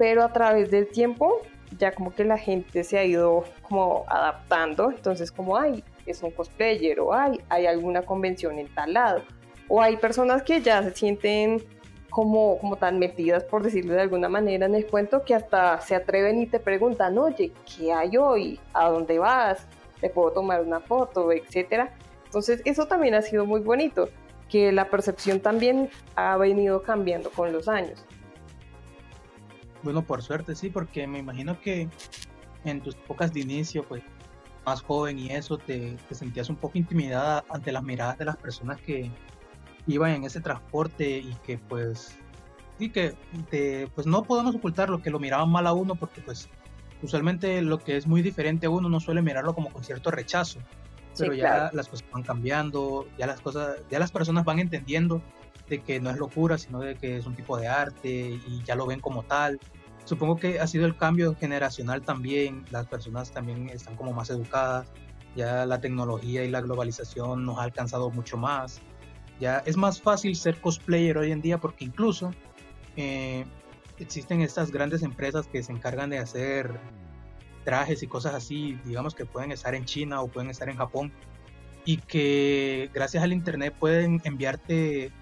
[0.00, 1.42] Pero a través del tiempo
[1.78, 4.90] ya como que la gente se ha ido como adaptando.
[4.90, 9.22] Entonces como, ay, es un cosplayer o ay, hay alguna convención en tal lado.
[9.68, 11.62] O hay personas que ya se sienten
[12.08, 15.94] como, como tan metidas, por decirlo de alguna manera, en el cuento que hasta se
[15.94, 18.58] atreven y te preguntan, oye, ¿qué hay hoy?
[18.72, 19.66] ¿A dónde vas?
[20.00, 21.30] ¿Te puedo tomar una foto?
[21.30, 21.92] Etcétera.
[22.24, 24.08] Entonces, eso también ha sido muy bonito,
[24.48, 28.02] que la percepción también ha venido cambiando con los años.
[29.82, 31.88] Bueno, por suerte sí, porque me imagino que
[32.64, 34.02] en tus épocas de inicio, pues
[34.66, 38.36] más joven y eso, te, te sentías un poco intimidada ante las miradas de las
[38.36, 39.10] personas que,
[39.86, 42.18] iban en ese transporte y que pues
[42.78, 43.14] y que
[43.94, 46.48] pues no podemos ocultar lo que lo miraban mal a uno porque pues
[47.02, 50.60] usualmente lo que es muy diferente a uno no suele mirarlo como con cierto rechazo.
[51.18, 55.20] Pero ya las cosas van cambiando ya las cosas ya las personas van entendiendo
[55.70, 58.74] de que no es locura sino de que es un tipo de arte y ya
[58.74, 59.58] lo ven como tal.
[60.04, 64.86] Supongo que ha sido el cambio generacional también las personas también están como más educadas
[65.36, 68.80] ya la tecnología y la globalización nos ha alcanzado mucho más.
[69.38, 72.32] Ya es más fácil ser cosplayer hoy en día porque incluso
[72.96, 73.44] eh,
[73.98, 76.78] existen estas grandes empresas que se encargan de hacer
[77.64, 81.12] trajes y cosas así, digamos que pueden estar en China o pueden estar en Japón
[81.84, 85.12] y que gracias al internet pueden enviarte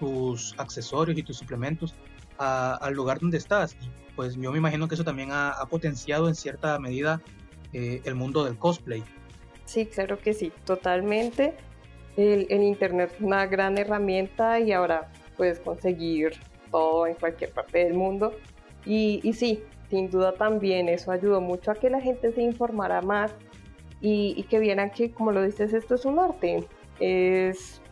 [0.00, 1.94] tus accesorios y tus suplementos
[2.38, 3.74] al lugar donde estás.
[3.74, 7.20] Y pues yo me imagino que eso también ha, potenciado en cierta medida
[7.72, 9.04] eh, el mundo del cosplay.
[9.66, 11.54] Sí, claro que sí, totalmente
[12.16, 16.32] el, Internet es una gran herramienta y ahora puedes conseguir
[16.70, 18.34] todo en cualquier parte del mundo.
[18.84, 23.02] Y, y sí, sin duda también eso ayudó mucho a que la gente se informara
[23.02, 23.32] más
[24.00, 26.64] y, que vieran que, como lo dices, esto es un arte.
[27.00, 27.82] Es,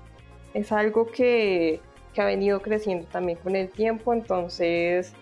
[0.55, 1.81] es algo que,
[2.19, 5.13] que ha venido creciendo también con el tiempo, entonces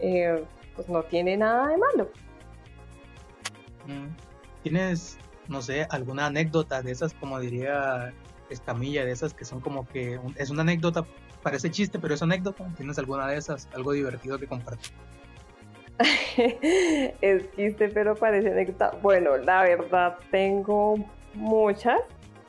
[0.00, 0.44] eh,
[0.76, 2.10] pues no tiene nada de malo.
[3.86, 4.14] Mm.
[4.62, 5.16] ¿Tienes,
[5.48, 8.12] no sé, alguna anécdota de esas, como diría
[8.50, 11.06] escamilla de esas que son como que es una anécdota,
[11.42, 12.70] parece chiste, pero es anécdota.
[12.76, 13.66] ¿Tienes alguna de esas?
[13.74, 14.92] Algo divertido que compartir.
[17.22, 18.90] es chiste, pero parece anécdota.
[19.00, 20.96] Bueno, la verdad tengo
[21.32, 21.98] muchas,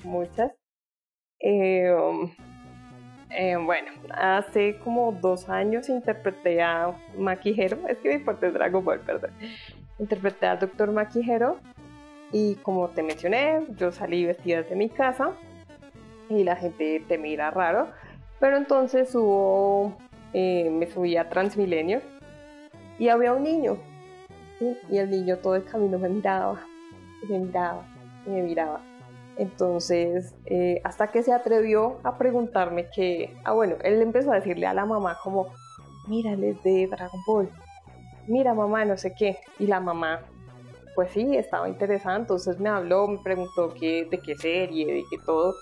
[0.03, 0.51] muchas.
[1.39, 2.29] Em,
[3.35, 8.99] em, bueno, hace como dos años interpreté a Maquijero, es que me importa Dragon Ball,
[8.99, 9.31] perdón.
[9.99, 11.57] Interpreté al Doctor Maquijero
[12.31, 15.31] y como te mencioné, yo salí vestida de mi casa
[16.29, 17.89] y la gente te mira raro.
[18.39, 19.95] Pero entonces hubo,
[20.33, 22.01] eh, me subí a Transmilenio
[22.99, 23.77] y había un niño.
[24.89, 26.59] Y el niño todo el camino me miraba,
[27.29, 27.85] me miraba,
[28.25, 28.81] me miraba.
[29.35, 34.67] Entonces, eh, hasta que se atrevió a preguntarme que, ah bueno, él empezó a decirle
[34.67, 35.47] a la mamá como,
[36.07, 37.49] mira, de Dragon Ball,
[38.27, 39.39] mira mamá, no sé qué.
[39.59, 40.21] Y la mamá
[40.95, 42.21] pues sí, estaba interesante.
[42.21, 45.55] Entonces me habló, me preguntó qué, de qué serie, de qué todo,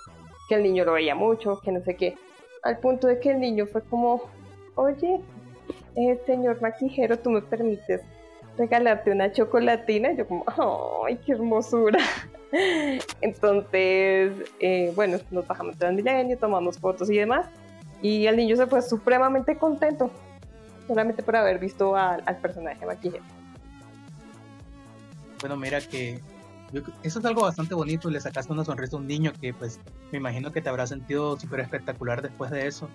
[0.48, 2.18] que el niño lo veía mucho, que no sé qué.
[2.64, 4.22] Al punto de que el niño fue como,
[4.76, 5.22] oye,
[5.96, 8.02] eh, señor maquijero, ¿tú me permites
[8.58, 10.12] regalarte una chocolatina?
[10.14, 10.46] yo como,
[11.06, 12.00] ¡ay, qué hermosura!
[13.22, 17.48] Entonces, eh, bueno, nos bajamos de milenio, tomamos fotos y demás.
[18.02, 20.10] Y el niño se fue supremamente contento,
[20.88, 23.24] solamente por haber visto al personaje maquillero.
[25.40, 26.20] Bueno, mira que
[27.04, 28.10] eso es algo bastante bonito.
[28.10, 29.80] Le sacaste una sonrisa a un niño que, pues,
[30.12, 32.90] me imagino que te habrá sentido súper espectacular después de eso.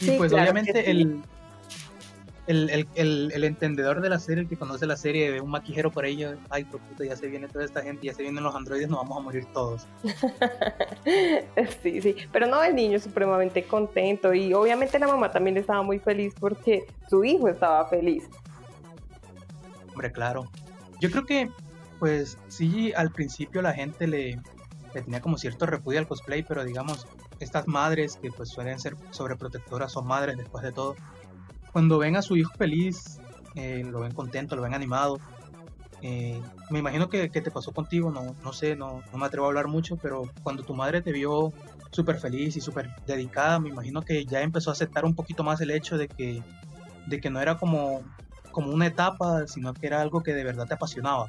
[0.00, 1.22] Y pues, obviamente, el,
[2.46, 5.90] el, el, el, entendedor de la serie, el que conoce la serie, ve un maquijero
[5.90, 8.54] por ello, ay, por puta, ya se viene toda esta gente, ya se vienen los
[8.54, 9.86] androides, nos vamos a morir todos.
[11.82, 15.98] sí, sí, pero no, el niño supremamente contento y obviamente la mamá también estaba muy
[15.98, 18.24] feliz porque su hijo estaba feliz.
[19.90, 20.48] Hombre, claro.
[21.00, 21.50] Yo creo que,
[21.98, 24.38] pues sí, al principio la gente le,
[24.94, 27.08] le tenía como cierto repudio al cosplay, pero digamos,
[27.40, 30.96] estas madres que pues suelen ser sobreprotectoras son madres después de todo
[31.76, 33.20] cuando ven a su hijo feliz,
[33.54, 35.20] eh, lo ven contento, lo ven animado.
[36.00, 39.50] Eh, me imagino que, te pasó contigo, no, no sé, no, no, me atrevo a
[39.50, 41.52] hablar mucho, pero cuando tu madre te vio
[41.90, 45.60] súper feliz y súper dedicada, me imagino que ya empezó a aceptar un poquito más
[45.60, 46.42] el hecho de que,
[47.08, 48.00] de que no era como,
[48.52, 51.26] como una etapa, sino que era algo que de verdad te apasionaba.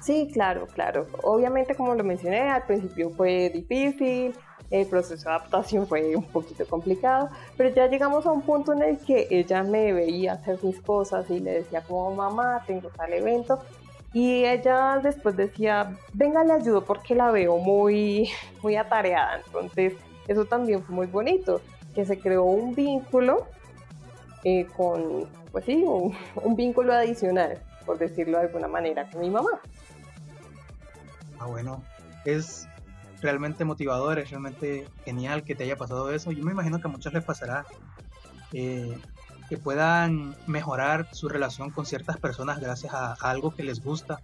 [0.00, 1.08] Sí, claro, claro.
[1.24, 4.32] Obviamente, como lo mencioné, al principio fue difícil,
[4.72, 8.82] el proceso de adaptación fue un poquito complicado, pero ya llegamos a un punto en
[8.82, 13.12] el que ella me veía hacer mis cosas y le decía como mamá, tengo tal
[13.12, 13.60] evento.
[14.14, 18.30] Y ella después decía, venga, le ayudo porque la veo muy,
[18.62, 19.42] muy atareada.
[19.44, 19.94] Entonces,
[20.26, 21.60] eso también fue muy bonito,
[21.94, 23.46] que se creó un vínculo
[24.44, 29.28] eh, con, pues sí, un, un vínculo adicional, por decirlo de alguna manera, con mi
[29.28, 29.60] mamá.
[31.38, 31.82] Ah, bueno,
[32.24, 32.66] es
[33.22, 36.32] realmente motivador, es realmente genial que te haya pasado eso.
[36.32, 37.64] Yo me imagino que a muchos les pasará
[38.52, 38.98] eh,
[39.48, 44.20] que puedan mejorar su relación con ciertas personas gracias a, algo que les gusta.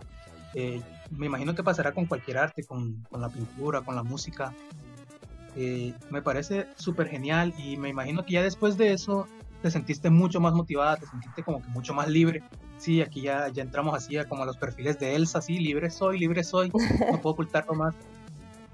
[0.54, 4.52] Eh, me imagino que pasará con cualquier arte, con, la pintura, con la música.
[5.56, 9.26] Eh, me parece súper genial y me imagino que ya después de eso
[9.62, 12.42] te sentiste mucho más motivada, te sentiste como que mucho más libre.
[12.78, 15.90] Sí, aquí ya, ya entramos así a como a los perfiles de Elsa, sí, libre
[15.90, 16.70] soy, libre soy,
[17.10, 17.94] no puedo ocultarlo más.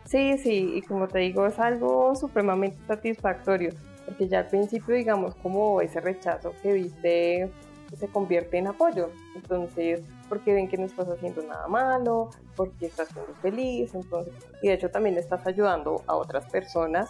[0.05, 3.71] Sí, sí, y como te digo, es algo supremamente satisfactorio,
[4.05, 7.51] porque ya al principio, digamos, como ese rechazo que viste
[7.97, 9.11] se convierte en apoyo.
[9.35, 14.69] Entonces, porque ven que no estás haciendo nada malo, porque estás siendo feliz, entonces, y
[14.69, 17.09] de hecho también estás ayudando a otras personas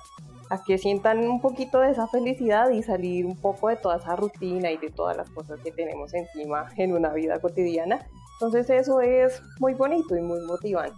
[0.51, 4.15] a que sientan un poquito de esa felicidad y salir un poco de toda esa
[4.15, 8.07] rutina y de todas las cosas que tenemos encima en una vida cotidiana.
[8.35, 10.97] Entonces eso es muy bonito y muy motivante.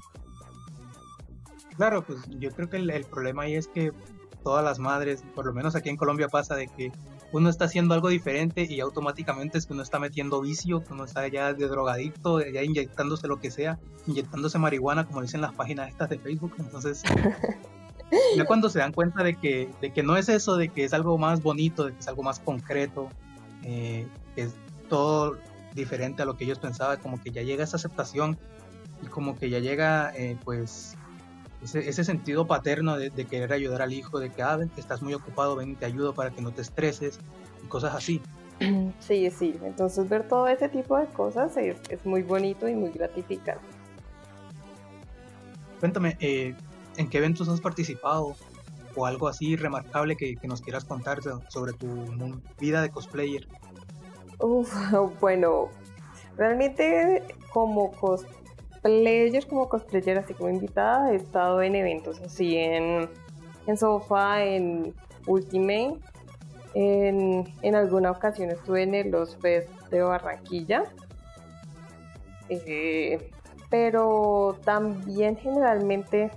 [1.77, 3.93] Claro, pues yo creo que el, problema ahí es que
[4.43, 6.93] todas las madres, por lo menos aquí en Colombia pasa de que
[7.33, 11.05] uno está haciendo algo diferente y automáticamente es que uno está metiendo vicio, que uno
[11.05, 15.89] está ya de drogadicto, ya inyectándose lo que sea, inyectándose marihuana, como dicen las páginas
[15.89, 16.55] estas de Facebook.
[16.59, 17.03] Entonces,
[18.37, 20.95] ya cuando se dan cuenta de que, de que no es eso, de que es
[20.95, 23.09] algo más bonito, de que es algo más concreto,
[23.65, 24.55] eh, que es
[24.89, 25.37] todo
[25.75, 28.39] diferente a lo que ellos pensaban, como que ya llega esa aceptación
[29.03, 30.97] y como que ya llega, eh, pues,
[31.75, 35.77] ese, sentido paterno de, querer ayudar al hijo, de que, ah, estás muy ocupado, ven,
[35.77, 37.19] te ayudo para que no te estreses
[37.65, 38.21] y cosas así.
[39.01, 42.91] Sí, sí, entonces ver todo ese tipo de cosas es, es muy bonito y muy
[42.91, 43.63] gratificante.
[45.79, 46.55] Cuéntame, eh,
[46.97, 48.35] ¿en qué eventos has participado?
[48.95, 51.87] O algo así remarcable que, que nos quieras contar sobre tu
[52.59, 53.47] vida de cosplayer.
[54.39, 54.75] Uf,
[55.21, 55.69] bueno,
[56.39, 58.36] realmente como cosplayer
[58.87, 63.09] cosplayer, como cosplayer, así como invitada, he estado en eventos así en,
[63.67, 64.95] en Sofa, en
[65.27, 65.99] Ultimate.
[66.75, 70.85] En, en alguna ocasión estuve en Los Fest de Barranquilla.
[72.49, 73.31] Eh,
[73.71, 76.31] pero también generalmente,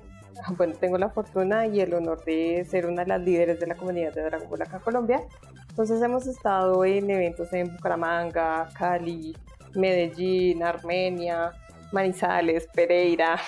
[0.58, 3.76] bueno, tengo la fortuna y el honor de ser una de las líderes de la
[3.76, 5.22] comunidad de Dragon Ball acá Colombia.
[5.70, 9.36] Entonces hemos estado en eventos en Bucaramanga, Cali,
[9.76, 11.54] Medellín, Armenia,
[11.92, 13.40] Manizales, Pereira,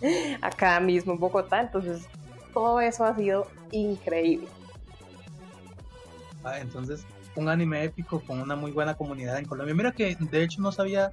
[0.42, 1.60] acá mismo en Bogotá.
[1.60, 2.06] Entonces,
[2.52, 4.48] todo eso ha sido increíble.
[6.44, 9.74] Ah, entonces, un anime épico con una muy buena comunidad en Colombia.
[9.74, 11.10] Mira que de hecho no sabía,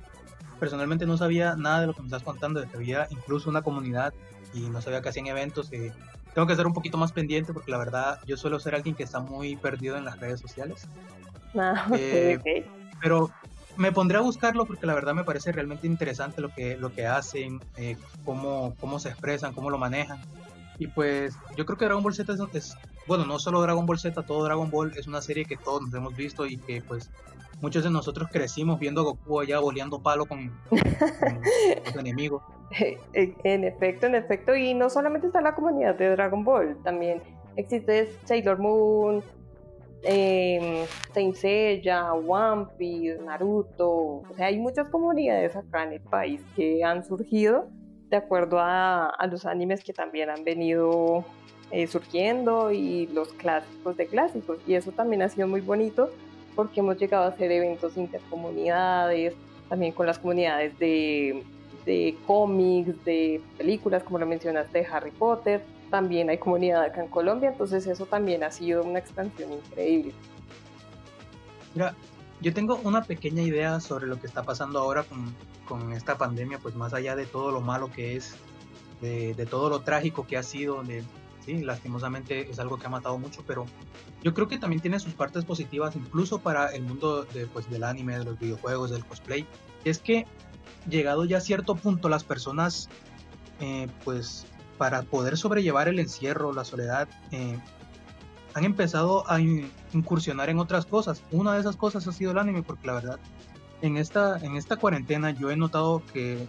[0.59, 3.61] personalmente no sabía nada de lo que me estás contando, de que había incluso una
[3.61, 4.13] comunidad
[4.53, 5.69] y no sabía que hacían eventos.
[5.69, 5.91] Que
[6.33, 9.03] tengo que ser un poquito más pendiente porque la verdad yo suelo ser alguien que
[9.03, 10.87] está muy perdido en las redes sociales.
[11.55, 12.37] Ah, eh,
[13.01, 13.29] pero
[13.77, 17.05] me pondré a buscarlo porque la verdad me parece realmente interesante lo que, lo que
[17.05, 20.19] hacen, eh, cómo, cómo se expresan, cómo lo manejan.
[20.79, 22.75] Y pues yo creo que Dragon Ball Z es,
[23.07, 25.93] bueno, no solo Dragon Ball Z, todo Dragon Ball es una serie que todos nos
[25.93, 27.09] hemos visto y que pues
[27.61, 32.43] muchos de nosotros crecimos viendo a Goku allá boleando palo con, los enemigos.
[33.13, 37.21] En efecto, en efecto, y no solamente está la comunidad de Dragon Ball, también
[37.55, 39.23] existe Sailor Moon,
[40.03, 41.35] eh, Saint
[42.27, 47.67] One Piece, Naruto, o sea, hay muchas comunidades acá en el país que han surgido
[48.09, 51.25] de acuerdo a, los animes que también han venido
[51.71, 54.59] eh, surgiendo y los clásicos de clásicos.
[54.65, 56.09] Y eso también ha sido muy bonito
[56.55, 59.35] porque hemos llegado a hacer eventos intercomunidades,
[59.69, 61.43] también con las comunidades de,
[61.85, 65.61] de cómics, de películas, como lo mencionaste, de Harry Potter.
[65.89, 70.13] También hay comunidad acá en Colombia, entonces eso también ha sido una expansión increíble.
[71.73, 71.95] Mira,
[72.41, 75.33] yo tengo una pequeña idea sobre lo que está pasando ahora con,
[75.67, 78.35] con esta pandemia, pues más allá de todo lo malo que es,
[79.01, 81.03] de, de todo lo trágico que ha sido, de,
[81.45, 83.65] sí, lastimosamente es algo que ha matado mucho, pero
[84.23, 87.83] yo creo que también tiene sus partes positivas, incluso para el mundo de, pues, del
[87.83, 89.45] anime, de los videojuegos, del cosplay.
[89.85, 90.25] Es que
[90.89, 92.89] llegado ya a cierto punto las personas,
[93.61, 94.45] eh, pues
[94.77, 97.57] para poder sobrellevar el encierro, la soledad, eh,
[98.53, 101.21] han empezado a incursionar en otras cosas.
[101.31, 103.19] Una de esas cosas ha sido el anime, porque la verdad
[103.81, 106.47] en esta, en esta cuarentena yo he notado que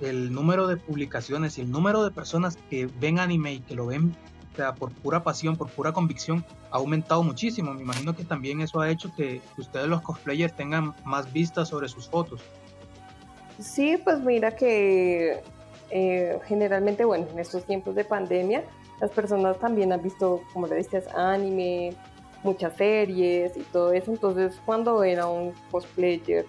[0.00, 3.86] el número de publicaciones y el número de personas que ven anime y que lo
[3.86, 4.14] ven
[4.58, 7.72] sea, por pura pasión, por pura convicción, ha aumentado muchísimo.
[7.72, 11.88] Me imagino que también eso ha hecho que ustedes los cosplayers tengan más vistas sobre
[11.88, 12.40] sus fotos.
[13.58, 15.42] Sí, pues mira que
[15.90, 18.64] eh, generalmente, bueno, en estos tiempos de pandemia,
[19.00, 21.94] las personas también han visto, como le dices, anime,
[22.42, 24.10] muchas series y todo eso.
[24.10, 26.46] Entonces, cuando ven a un cosplayer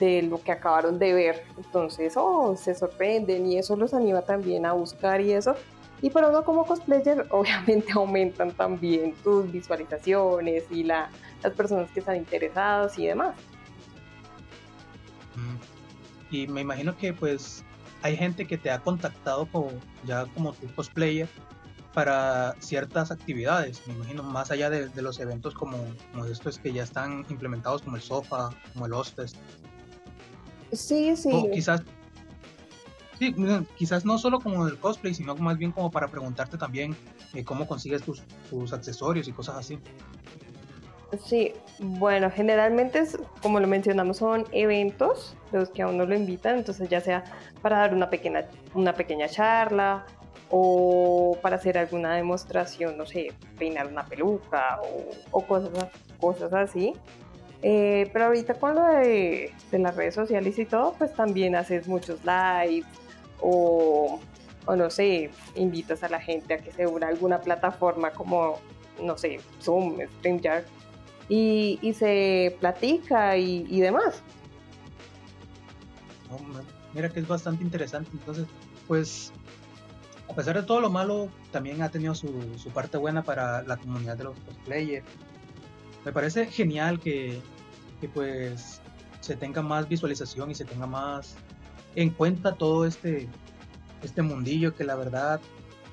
[0.00, 4.64] de lo que acabaron de ver, entonces, oh, se sorprenden y eso los anima también
[4.64, 5.54] a buscar y eso.
[6.00, 11.10] Y para uno como cosplayer, obviamente aumentan también tus visualizaciones y la,
[11.42, 13.34] las personas que están interesadas y demás.
[15.34, 16.34] Mm.
[16.34, 17.64] Y me imagino que pues
[18.02, 19.70] hay gente que te ha contactado como,
[20.04, 21.28] ya como tu cosplayer
[21.94, 25.78] para ciertas actividades, me imagino, más allá de, los eventos como,
[26.12, 29.36] como, estos que ya están implementados como el SOFA, como el Ozfest.
[30.72, 31.30] Sí, sí.
[31.32, 31.82] O quizás,
[33.18, 33.34] sí,
[33.76, 36.94] quizás no solo como del cosplay, sino más bien como para preguntarte también
[37.34, 39.78] eh, cómo consigues tus, tus accesorios y cosas así.
[41.24, 46.58] Sí, bueno, generalmente, es, como lo mencionamos, son eventos los que a uno lo invitan,
[46.58, 47.24] entonces ya sea
[47.62, 50.04] para dar una pequeña, una pequeña charla
[50.50, 54.80] o para hacer alguna demostración, no sé, peinar una peluca
[55.30, 55.70] o, cosas,
[56.20, 56.92] cosas así.
[57.62, 62.20] Eh, pero ahorita con lo de, las redes sociales y todo, pues también haces muchos
[62.22, 62.86] lives
[63.40, 64.20] o,
[64.66, 68.58] o, no sé, invitas a la gente a que se una alguna plataforma como,
[69.02, 70.64] no sé, Zoom, StreamYard
[71.28, 74.22] y, se platica y, demás.
[76.94, 78.46] mira que es bastante interesante, entonces,
[78.86, 79.32] pues
[80.28, 83.76] a pesar de todo lo malo, también ha tenido su, su parte buena para la
[83.76, 85.06] comunidad de los cosplayers.
[86.04, 87.40] Me parece genial que,
[88.00, 88.80] que, pues
[89.20, 91.36] se tenga más visualización y se tenga más
[91.96, 93.28] en cuenta todo este,
[94.02, 95.40] este mundillo que la verdad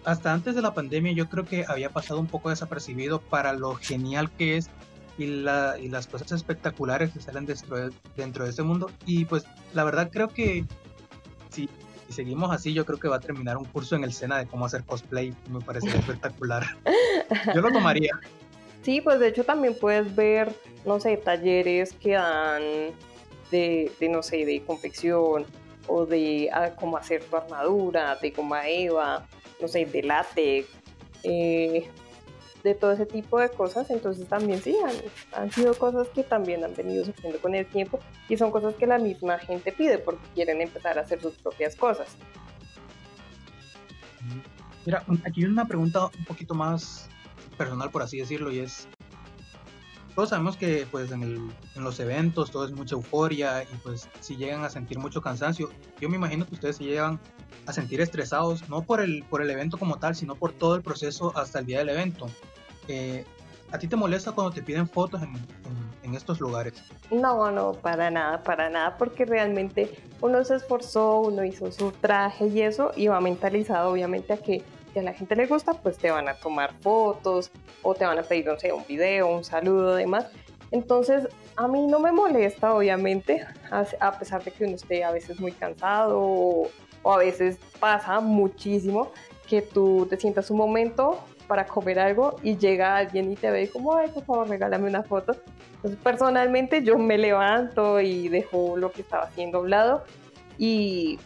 [0.05, 3.75] hasta antes de la pandemia yo creo que había pasado un poco desapercibido para lo
[3.75, 4.69] genial que es
[5.17, 9.25] y, la, y las cosas espectaculares que salen dentro de, dentro de este mundo y
[9.25, 10.65] pues la verdad creo que
[11.49, 11.69] si
[12.07, 14.45] si seguimos así, yo creo que va a terminar un curso en el SENA de
[14.45, 15.33] cómo hacer cosplay.
[15.49, 16.63] Me parece espectacular.
[17.53, 18.19] Yo lo tomaría.
[18.83, 20.53] Sí, pues de hecho también puedes ver,
[20.85, 22.61] no sé, talleres que dan
[23.51, 25.45] de, de no sé, de confección
[25.87, 29.25] o de ah, cómo hacer tu armadura, de goma eva,
[29.59, 30.67] no sé, de látex.
[31.23, 31.89] Eh,
[32.65, 34.75] de todo ese tipo de cosas, entonces también sí,
[35.33, 38.87] han, sido cosas que también han venido surgiendo con el tiempo y son cosas que
[38.87, 42.07] la misma gente pide porque quieren empezar a hacer sus propias cosas.
[44.83, 47.07] Mira, aquí hay una pregunta un poquito más
[47.55, 48.87] personal, por así decirlo, y es,
[50.15, 54.07] todos sabemos que pues en, el, en, los eventos todo es mucha euforia y pues
[54.21, 57.19] si llegan a sentir mucho cansancio, yo me imagino que ustedes se llegan
[57.67, 60.81] a sentir estresados, no por el, por el evento como tal, sino por todo el
[60.81, 62.27] proceso hasta el día del evento.
[62.87, 63.25] Eh,
[63.71, 65.33] ¿A ti te molesta cuando te piden fotos en,
[66.03, 66.75] en, estos lugares?
[67.11, 69.91] No, no, para nada, para nada, porque realmente
[70.21, 74.63] uno se esforzó, uno hizo su traje y eso, y va mentalizado obviamente a que
[74.95, 77.51] si a la gente le gusta, pues te van a tomar fotos
[77.83, 80.27] o te van a pedir, no sé, un video, un saludo, demás.
[80.71, 81.27] Entonces,
[81.57, 85.51] a mí no me molesta, obviamente, a pesar de que uno esté a veces muy
[85.51, 86.69] cansado o,
[87.11, 89.11] a veces pasa muchísimo
[89.49, 93.69] que tú te sientas un momento para comer algo y llega alguien y te ve
[93.69, 95.35] como, ay, por favor, regálame una foto.
[95.75, 100.05] Entonces, personalmente yo me levanto y dejo lo que estaba haciendo a un lado
[100.57, 101.19] y,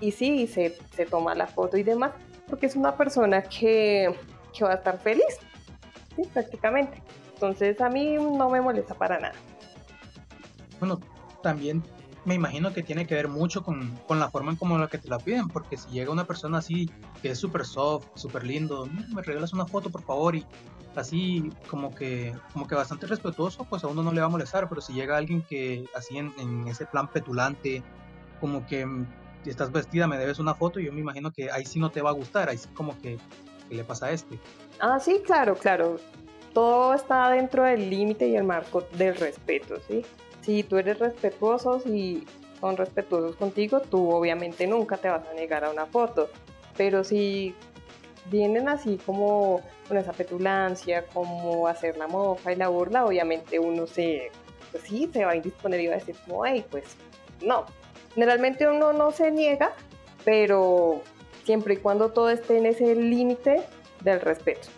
[0.00, 2.12] y sí, se, se toma la foto y demás,
[2.50, 4.14] porque es una persona que,
[4.52, 5.38] que va a estar feliz,
[6.16, 6.22] ¿sí?
[6.32, 7.02] prácticamente.
[7.34, 9.34] Entonces a mí no me molesta para nada.
[10.78, 11.00] Bueno,
[11.42, 11.82] también
[12.24, 15.08] me imagino que tiene que ver mucho con, la forma en como la que te
[15.08, 16.90] la piden, porque si llega una persona así
[17.22, 20.44] que es súper soft, súper lindo, me regalas una foto por favor y
[20.96, 24.68] así como que como que bastante respetuoso, pues a uno no le va a molestar,
[24.68, 27.82] pero si llega alguien que así en, ese plan petulante,
[28.40, 29.06] como que mm,
[29.44, 32.02] si estás vestida me debes una foto, yo me imagino que ahí sí no te
[32.02, 33.18] va a gustar, ahí sí como que,
[33.68, 34.38] ¿qué le pasa a este?
[34.80, 35.96] Ah, sí, claro, claro
[36.52, 40.04] todo está dentro del límite y el marco del respeto, ¿sí?
[40.42, 42.26] Si tú eres respetuoso, si
[42.60, 46.28] son respetuosos contigo, tú obviamente nunca te vas a negar a una foto,
[46.76, 47.54] pero si
[48.30, 53.86] vienen así como con esa petulancia, como hacer la mofa y la burla, obviamente uno
[53.86, 54.30] se,
[54.70, 56.84] pues sí, se va a indisponer y va a decir como, hey, pues
[57.42, 57.66] no.
[58.14, 59.72] Generalmente uno no se niega,
[60.24, 61.02] pero
[61.44, 63.62] siempre y cuando todo esté en ese límite
[64.02, 64.68] del respeto.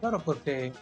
[0.00, 0.72] Claro, porque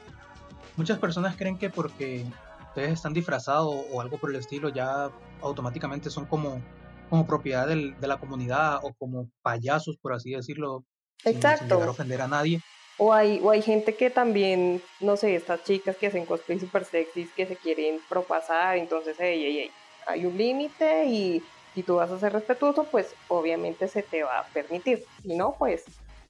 [0.77, 2.25] muchas personas creen que porque
[2.69, 5.11] ustedes están disfrazados o algo por el estilo, ya
[5.43, 6.63] automáticamente son como,
[7.11, 10.85] como propiedad de la comunidad o como payasos, por así decirlo.
[11.25, 11.59] Exacto.
[11.59, 12.61] Sin, llegar a ofender a nadie.
[12.97, 16.85] O hay, o hay gente que también, no sé, estas chicas que hacen cosplay super
[16.85, 19.71] sexys que se quieren propasar, entonces, hey, hey,
[20.09, 21.43] hay un límite y
[21.75, 25.05] si tú vas a ser respetuoso, pues obviamente se te va a permitir.
[25.23, 25.85] Si no, pues,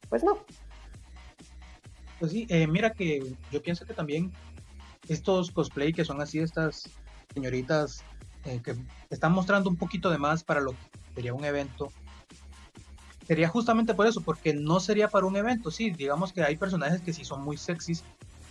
[0.09, 0.37] pues no.
[2.19, 4.31] Pues sí, eh, mira que yo pienso que también
[5.07, 6.89] estos cosplay que son así, estas
[7.33, 8.03] señoritas
[8.45, 8.75] eh, que
[9.09, 10.77] están mostrando un poquito de más para lo que
[11.15, 11.91] sería un evento,
[13.25, 17.01] sería justamente por eso, porque no sería para un evento, sí, digamos que hay personajes
[17.01, 18.03] que sí son muy sexys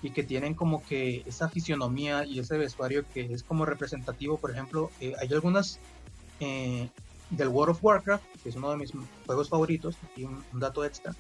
[0.03, 4.51] y que tienen como que esa fisionomía y ese vestuario que es como representativo, por
[4.51, 5.81] ejemplo, eh, hay algunas
[6.39, 8.93] del World of Warcraft, que es uno de mis
[9.27, 11.15] juegos favoritos, y un dato extra,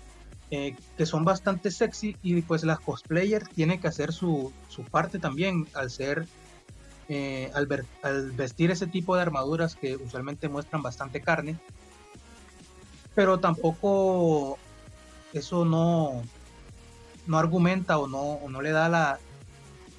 [0.50, 5.18] eh, que son bastante sexy y pues las cosplayers tienen que hacer su, su parte
[5.18, 6.26] también al ser
[7.10, 11.58] eh, al, ver, al, vestir ese tipo de armaduras que usualmente muestran bastante carne
[13.14, 14.56] pero tampoco
[15.34, 16.22] eso no
[17.28, 19.18] no argumenta o no, no le da la,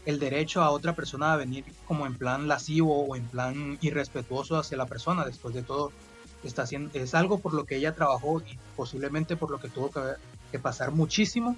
[0.06, 4.58] el derecho a otra persona a venir como en plan lascivo o en plan irrespetuoso
[4.58, 5.94] hacia la persona después de todo
[6.44, 9.92] está haciendo es algo por lo que ella trabajó y posiblemente por lo que tuvo
[9.92, 10.02] que,
[10.52, 11.56] que pasar muchísimo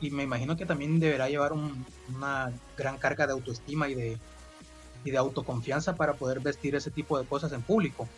[0.00, 4.18] y me imagino que también deberá llevar una gran carga de autoestima y de,
[5.04, 8.08] y de autoconfianza para poder vestir ese tipo de cosas en público.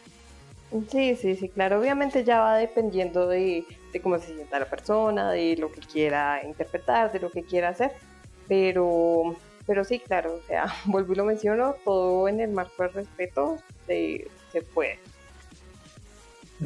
[0.90, 1.80] Sí, sí, sí, claro.
[1.80, 3.64] Obviamente ya va dependiendo de,
[4.02, 7.92] cómo se sienta la persona, de lo que quiera interpretar, de lo que quiera hacer.
[8.48, 9.36] Pero,
[9.66, 13.58] pero sí, claro, o sea, vuelvo y lo menciono, todo en el marco del respeto
[13.86, 14.98] se, se puede.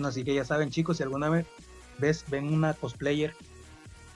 [0.04, 1.46] así que ya saben, chicos, si alguna vez
[2.28, 3.34] ven una cosplayer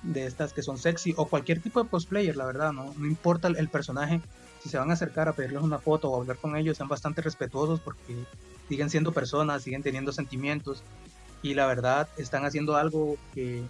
[0.02, 3.48] de estas que son sexy o cualquier tipo de cosplayer, la verdad, no, no importa
[3.48, 4.20] el, personaje,
[4.60, 7.22] si se van a acercar a pedirles una foto o hablar con ellos, sean bastante
[7.22, 8.14] respetuosos porque
[8.68, 10.82] siguen siendo personas, siguen teniendo sentimientos
[11.42, 13.64] y la verdad están haciendo algo que,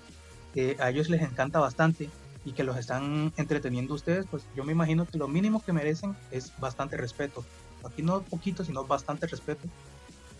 [0.78, 2.08] a ellos les encanta bastante
[2.44, 6.14] y que los están entreteniendo ustedes, pues yo me imagino que lo mínimo que merecen
[6.30, 7.44] es bastante respeto.
[7.84, 9.66] Aquí no poquito, sino bastante respeto.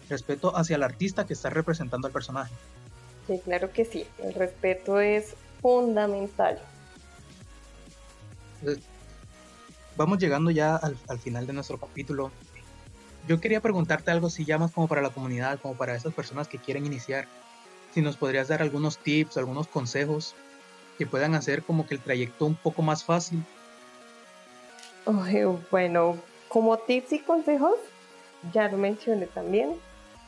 [0.09, 2.55] Respeto hacia el artista que está representando al personaje.
[3.27, 4.07] Sí, claro que sí.
[4.23, 6.61] El respeto es fundamental.
[9.97, 12.31] Vamos llegando ya al, final de nuestro capítulo.
[13.27, 16.59] Yo quería preguntarte algo si llamas como para la comunidad, como para esas personas que
[16.59, 17.27] quieren iniciar.
[17.93, 20.35] Si nos podrías dar algunos tips, algunos consejos
[20.99, 23.43] que puedan hacer como que el trayecto un poco más fácil.
[25.70, 26.18] bueno,
[26.49, 27.77] como tips y consejos,
[28.53, 29.75] ya lo mencioné también,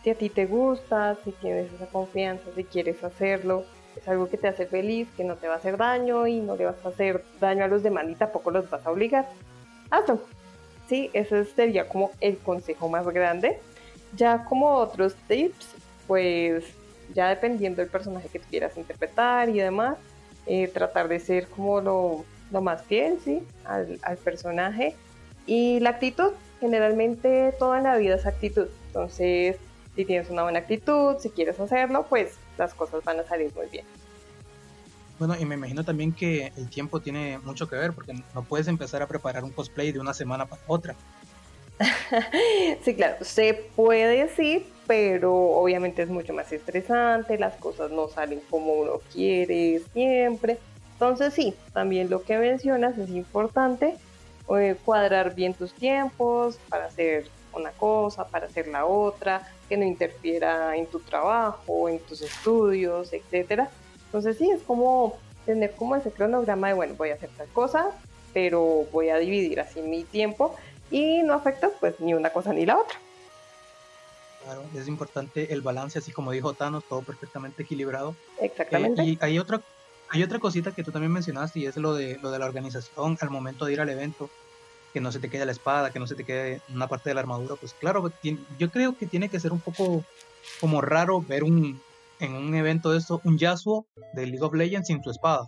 [0.03, 3.65] si a ti te gusta, si tienes esa confianza, si quieres hacerlo,
[3.97, 6.57] es algo que te hace feliz, que no te va a hacer daño y no
[6.57, 9.29] le vas a hacer daño a los demás y tampoco los vas a obligar.
[9.91, 10.21] Hazlo.
[10.89, 13.59] Sí, ese sería como el consejo más grande.
[14.15, 15.75] Ya como otros tips,
[16.07, 16.65] pues
[17.15, 19.97] ya dependiendo del personaje que quieras interpretar y demás,
[20.47, 23.43] eh, tratar de ser como lo, lo más fiel, ¿sí?
[23.65, 24.95] Al, personaje.
[25.47, 28.69] Y la actitud, generalmente toda la vida es actitud.
[28.89, 29.57] Entonces,
[29.95, 33.67] si tienes una buena actitud, si quieres hacerlo, pues las cosas van a salir muy
[33.67, 33.85] bien.
[35.19, 38.69] Bueno, y me imagino también que el tiempo tiene mucho que ver, porque no puedes
[38.69, 40.95] empezar a preparar un cosplay de una semana para otra.
[42.83, 48.41] sí, claro, se puede decir, pero obviamente es mucho más estresante, las cosas no salen
[48.51, 50.59] como uno quiere siempre.
[50.93, 53.97] Entonces sí, también lo que mencionas es importante,
[54.57, 59.85] eh, cuadrar bien tus tiempos para hacer una cosa, para hacer la otra, que no
[59.85, 63.71] interfiera en tu trabajo, en tus estudios, etcétera.
[64.17, 65.15] Entonces sí, es como
[65.45, 67.91] tener como ese cronograma de, bueno, voy a hacer tal cosa,
[68.33, 70.57] pero voy a dividir así mi tiempo
[70.91, 72.99] y no afecta pues ni una cosa ni la otra.
[74.43, 78.17] Claro, es importante el balance, así como dijo Thanos, todo perfectamente equilibrado.
[78.41, 79.03] Exactamente.
[79.03, 79.61] Eh, y hay otra,
[80.09, 83.19] hay otra cosita que tú también mencionaste y es lo de, lo de la organización
[83.21, 84.31] al momento de ir al evento,
[84.95, 87.15] que no se te quede la espada, que no se te quede una parte de
[87.15, 87.57] la armadura.
[87.57, 88.11] Pues claro,
[88.59, 90.03] yo creo que tiene que ser un poco
[90.59, 91.83] como raro ver un,
[92.21, 95.47] en un evento de esto un Yasuo de League of Legends sin su espada.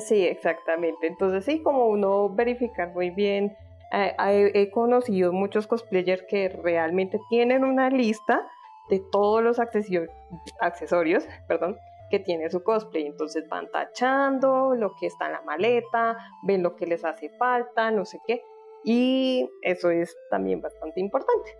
[0.00, 1.06] Sí, exactamente.
[1.06, 3.56] Entonces sí, como uno verificar muy bien
[3.90, 8.46] he conocido muchos cosplayers que realmente tienen una lista
[8.90, 11.78] de todos los accesorios, perdón,
[12.10, 13.06] que tiene su cosplay.
[13.06, 17.90] Entonces van tachando lo que está en la maleta, ven lo que les hace falta,
[17.90, 18.42] no sé qué.
[18.84, 21.56] Y eso es también bastante importante.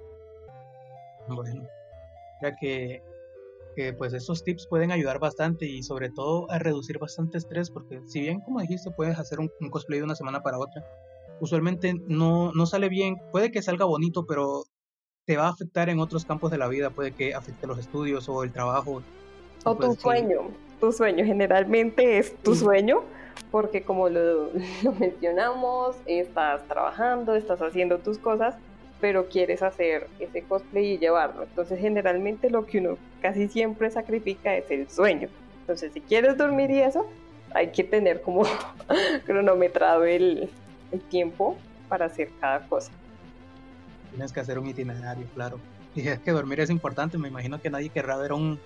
[1.28, 1.62] Bueno,
[2.42, 3.02] ya que,
[3.78, 8.00] que pues estos tips pueden ayudar bastante y sobre todo a reducir bastante estrés porque
[8.06, 10.84] si bien como dijiste puedes hacer un cosplay de una semana para otra,
[11.38, 13.18] usualmente no, no sale bien.
[13.30, 14.64] Puede que salga bonito, pero
[15.26, 16.90] te va a afectar en otros campos de la vida.
[16.90, 19.00] Puede que afecte los estudios o el trabajo.
[19.62, 20.50] O tu sueño.
[20.80, 23.02] Tu sueño generalmente es tu sueño,
[23.52, 24.50] porque como lo,
[24.82, 28.56] lo mencionamos, estás trabajando, estás haciendo tus cosas,
[29.00, 31.44] pero quieres hacer ese cosplay y llevarlo.
[31.44, 35.28] Entonces generalmente lo que uno casi siempre sacrifica es el sueño.
[35.60, 37.08] Entonces si quieres dormir y eso,
[37.54, 38.44] hay que tener como
[39.26, 40.50] cronometrado el,
[40.92, 41.56] el tiempo
[41.88, 42.90] para hacer cada cosa.
[44.10, 45.58] Tienes que hacer un itinerario, claro.
[45.94, 48.58] Y es que dormir es importante, me imagino que nadie querrá ver un,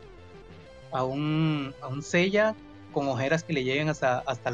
[0.90, 2.54] a un, a un sella
[2.92, 4.52] con ojeras que le lleguen hasta, hasta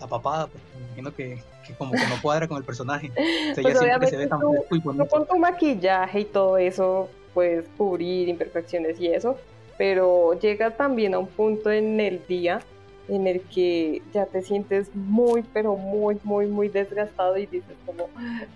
[0.00, 1.42] la papada, me imagino que,
[1.78, 3.10] como que no cuadra con el personaje.
[3.60, 9.00] Pues siempre se ve tan tú, con tu maquillaje y todo eso puedes cubrir imperfecciones
[9.00, 9.38] y eso,
[9.78, 12.60] pero llega también a un punto en el día
[13.08, 18.08] en el que ya te sientes muy, pero muy, muy, muy desgastado y dices como,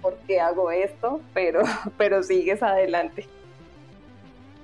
[0.03, 1.21] ¿por qué hago esto?
[1.35, 1.61] Pero,
[1.99, 3.27] pero sigues adelante.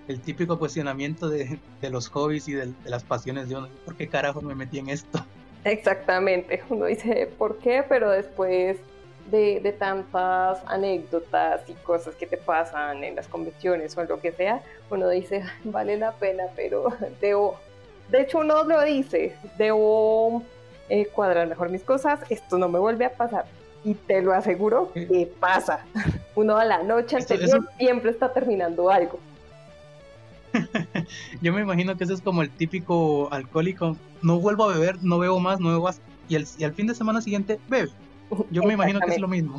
[0.09, 4.41] El típico cuestionamiento de, los hobbies y de, las pasiones de uno, ¿por qué carajo
[4.41, 5.24] me metí en esto?
[5.67, 7.85] Exactamente, uno dice, ¿por qué?
[7.89, 8.79] Pero después
[9.31, 14.21] de, de, tantas anécdotas y cosas que te pasan en las convenciones o en lo
[14.21, 14.61] que sea,
[14.91, 16.89] uno dice, vale la pena, pero
[17.21, 17.59] debo
[18.09, 20.43] de hecho, uno lo dice, debo
[20.89, 23.47] eh, cuadrar mejor mis cosas, esto no me vuelve a pasar.
[23.85, 25.85] Y te lo aseguro que pasa.
[26.35, 29.21] Uno a la noche anterior siempre está terminando algo.
[31.43, 33.97] Yo me imagino que eso es como el típico alcohólico.
[34.23, 36.01] No vuelvo a beber, no bebo más, no bebo más.
[36.29, 37.91] Y al fin de semana siguiente bebe.
[38.51, 39.59] Yo me imagino que es lo mismo.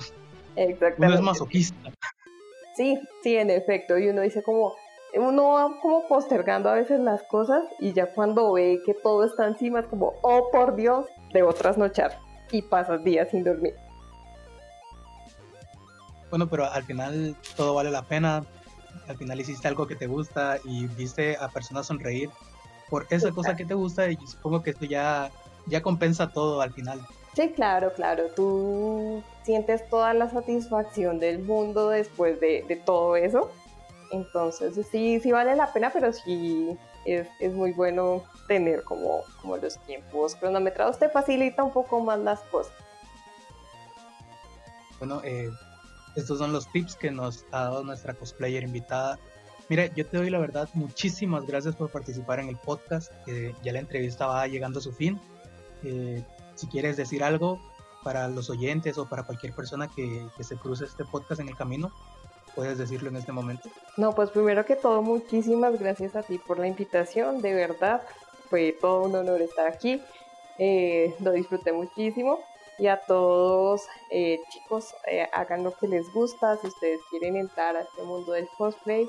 [0.55, 1.05] Exactamente.
[1.05, 1.91] Uno es masoquista.
[2.75, 3.97] Sí, sí, en efecto.
[3.97, 4.75] Y uno dice como,
[5.15, 9.47] uno va como postergando a veces las cosas y ya cuando ve que todo está
[9.47, 12.19] encima es como, oh por Dios, debo trasnochar
[12.51, 13.75] y pasas días sin dormir.
[16.29, 18.43] Bueno, pero al final todo vale la pena.
[19.07, 22.29] Al final hiciste algo que te gusta y viste a personas sonreír
[22.89, 25.31] por esa cosa que te gusta y supongo que esto ya,
[25.65, 26.99] ya compensa todo al final.
[27.33, 28.25] Sí, claro, claro.
[28.35, 33.51] Tú sientes toda la satisfacción del mundo después de, de todo eso
[34.11, 39.77] entonces sí, sí vale la pena, pero sí es, muy bueno tener como, como los
[39.85, 42.73] tiempos cronometrados, te facilita un poco más las cosas.
[44.99, 45.49] Bueno, eh,
[46.17, 49.19] estos son los tips que nos ha dado nuestra cosplayer invitada.
[49.69, 53.11] Mira, yo te doy la verdad muchísimas gracias por participar en el podcast.
[53.63, 55.19] ya la entrevista va llegando a su fin.
[55.83, 56.23] Eh,
[56.55, 57.61] si quieres decir algo
[58.03, 61.55] para los oyentes o para cualquier persona que, que se cruce este podcast en el
[61.55, 61.91] camino,
[62.55, 63.69] puedes decirlo en este momento?
[63.95, 68.01] No, pues primero que todo, muchísimas gracias a ti por la invitación, de verdad,
[68.49, 70.01] fue todo un honor estar aquí,
[70.57, 72.39] eh, lo disfruté muchísimo
[72.77, 77.75] y a todos eh, chicos, eh, hagan lo que les gusta, si ustedes quieren entrar
[77.75, 79.07] a este mundo del cosplay,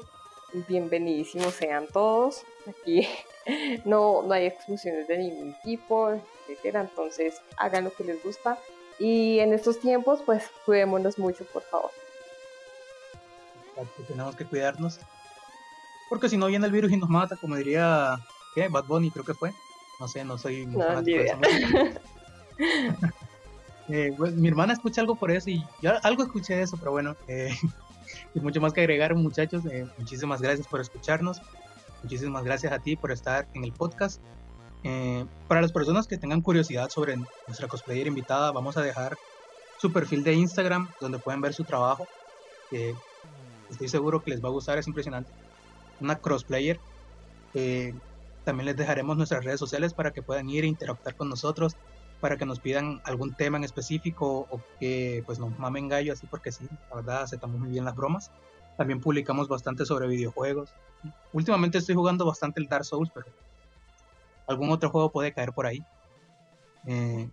[0.68, 3.06] bienvenidísimos sean todos, aquí
[3.84, 8.58] no, no hay exclusiones de ningún tipo, etcétera, entonces hagan lo que les gusta
[8.98, 11.90] y en estos tiempos pues cuidémonos mucho por favor
[14.06, 15.00] tenemos que cuidarnos.
[16.08, 18.18] Porque si no viene el virus y nos mata, como diría
[18.54, 18.68] ¿qué?
[18.68, 19.52] Bad Bunny, creo que fue.
[20.00, 22.00] no sé, no soy muy fanático de esa música.
[23.89, 26.91] Eh, pues, mi hermana escucha algo por eso y yo algo escuché de eso, pero
[26.91, 27.51] bueno, eh,
[28.34, 29.64] y mucho más que agregar, muchachos.
[29.66, 31.41] Eh, muchísimas gracias por escucharnos.
[32.03, 34.20] Muchísimas gracias a ti por estar en el podcast.
[35.49, 37.16] para las personas que tengan curiosidad sobre
[37.47, 39.16] nuestra cosplayer invitada, vamos a dejar
[39.78, 42.07] su perfil de Instagram donde pueden ver su trabajo.
[43.70, 45.30] estoy seguro que les va a gustar, es impresionante.
[46.01, 46.78] Una crossplayer.
[48.45, 51.74] también les dejaremos nuestras redes sociales para que puedan ir e interactuar con nosotros,
[52.20, 56.26] para que nos pidan algún tema en específico o que pues nos mamen gallo así
[56.26, 58.30] porque sí, la verdad aceptamos muy bien las bromas.
[58.76, 60.72] También publicamos bastante sobre videojuegos.
[61.32, 63.26] Últimamente estoy jugando bastante el Dark Souls, pero
[64.46, 65.84] algún otro juego puede caer por ahí.
[66.86, 67.28] Eh,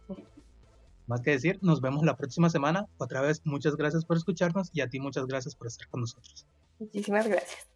[1.07, 2.87] más que decir, nos vemos la próxima semana.
[2.97, 6.45] Otra vez, muchas gracias por escucharnos y a ti muchas gracias por estar con nosotros.
[6.79, 7.74] Muchísimas gracias.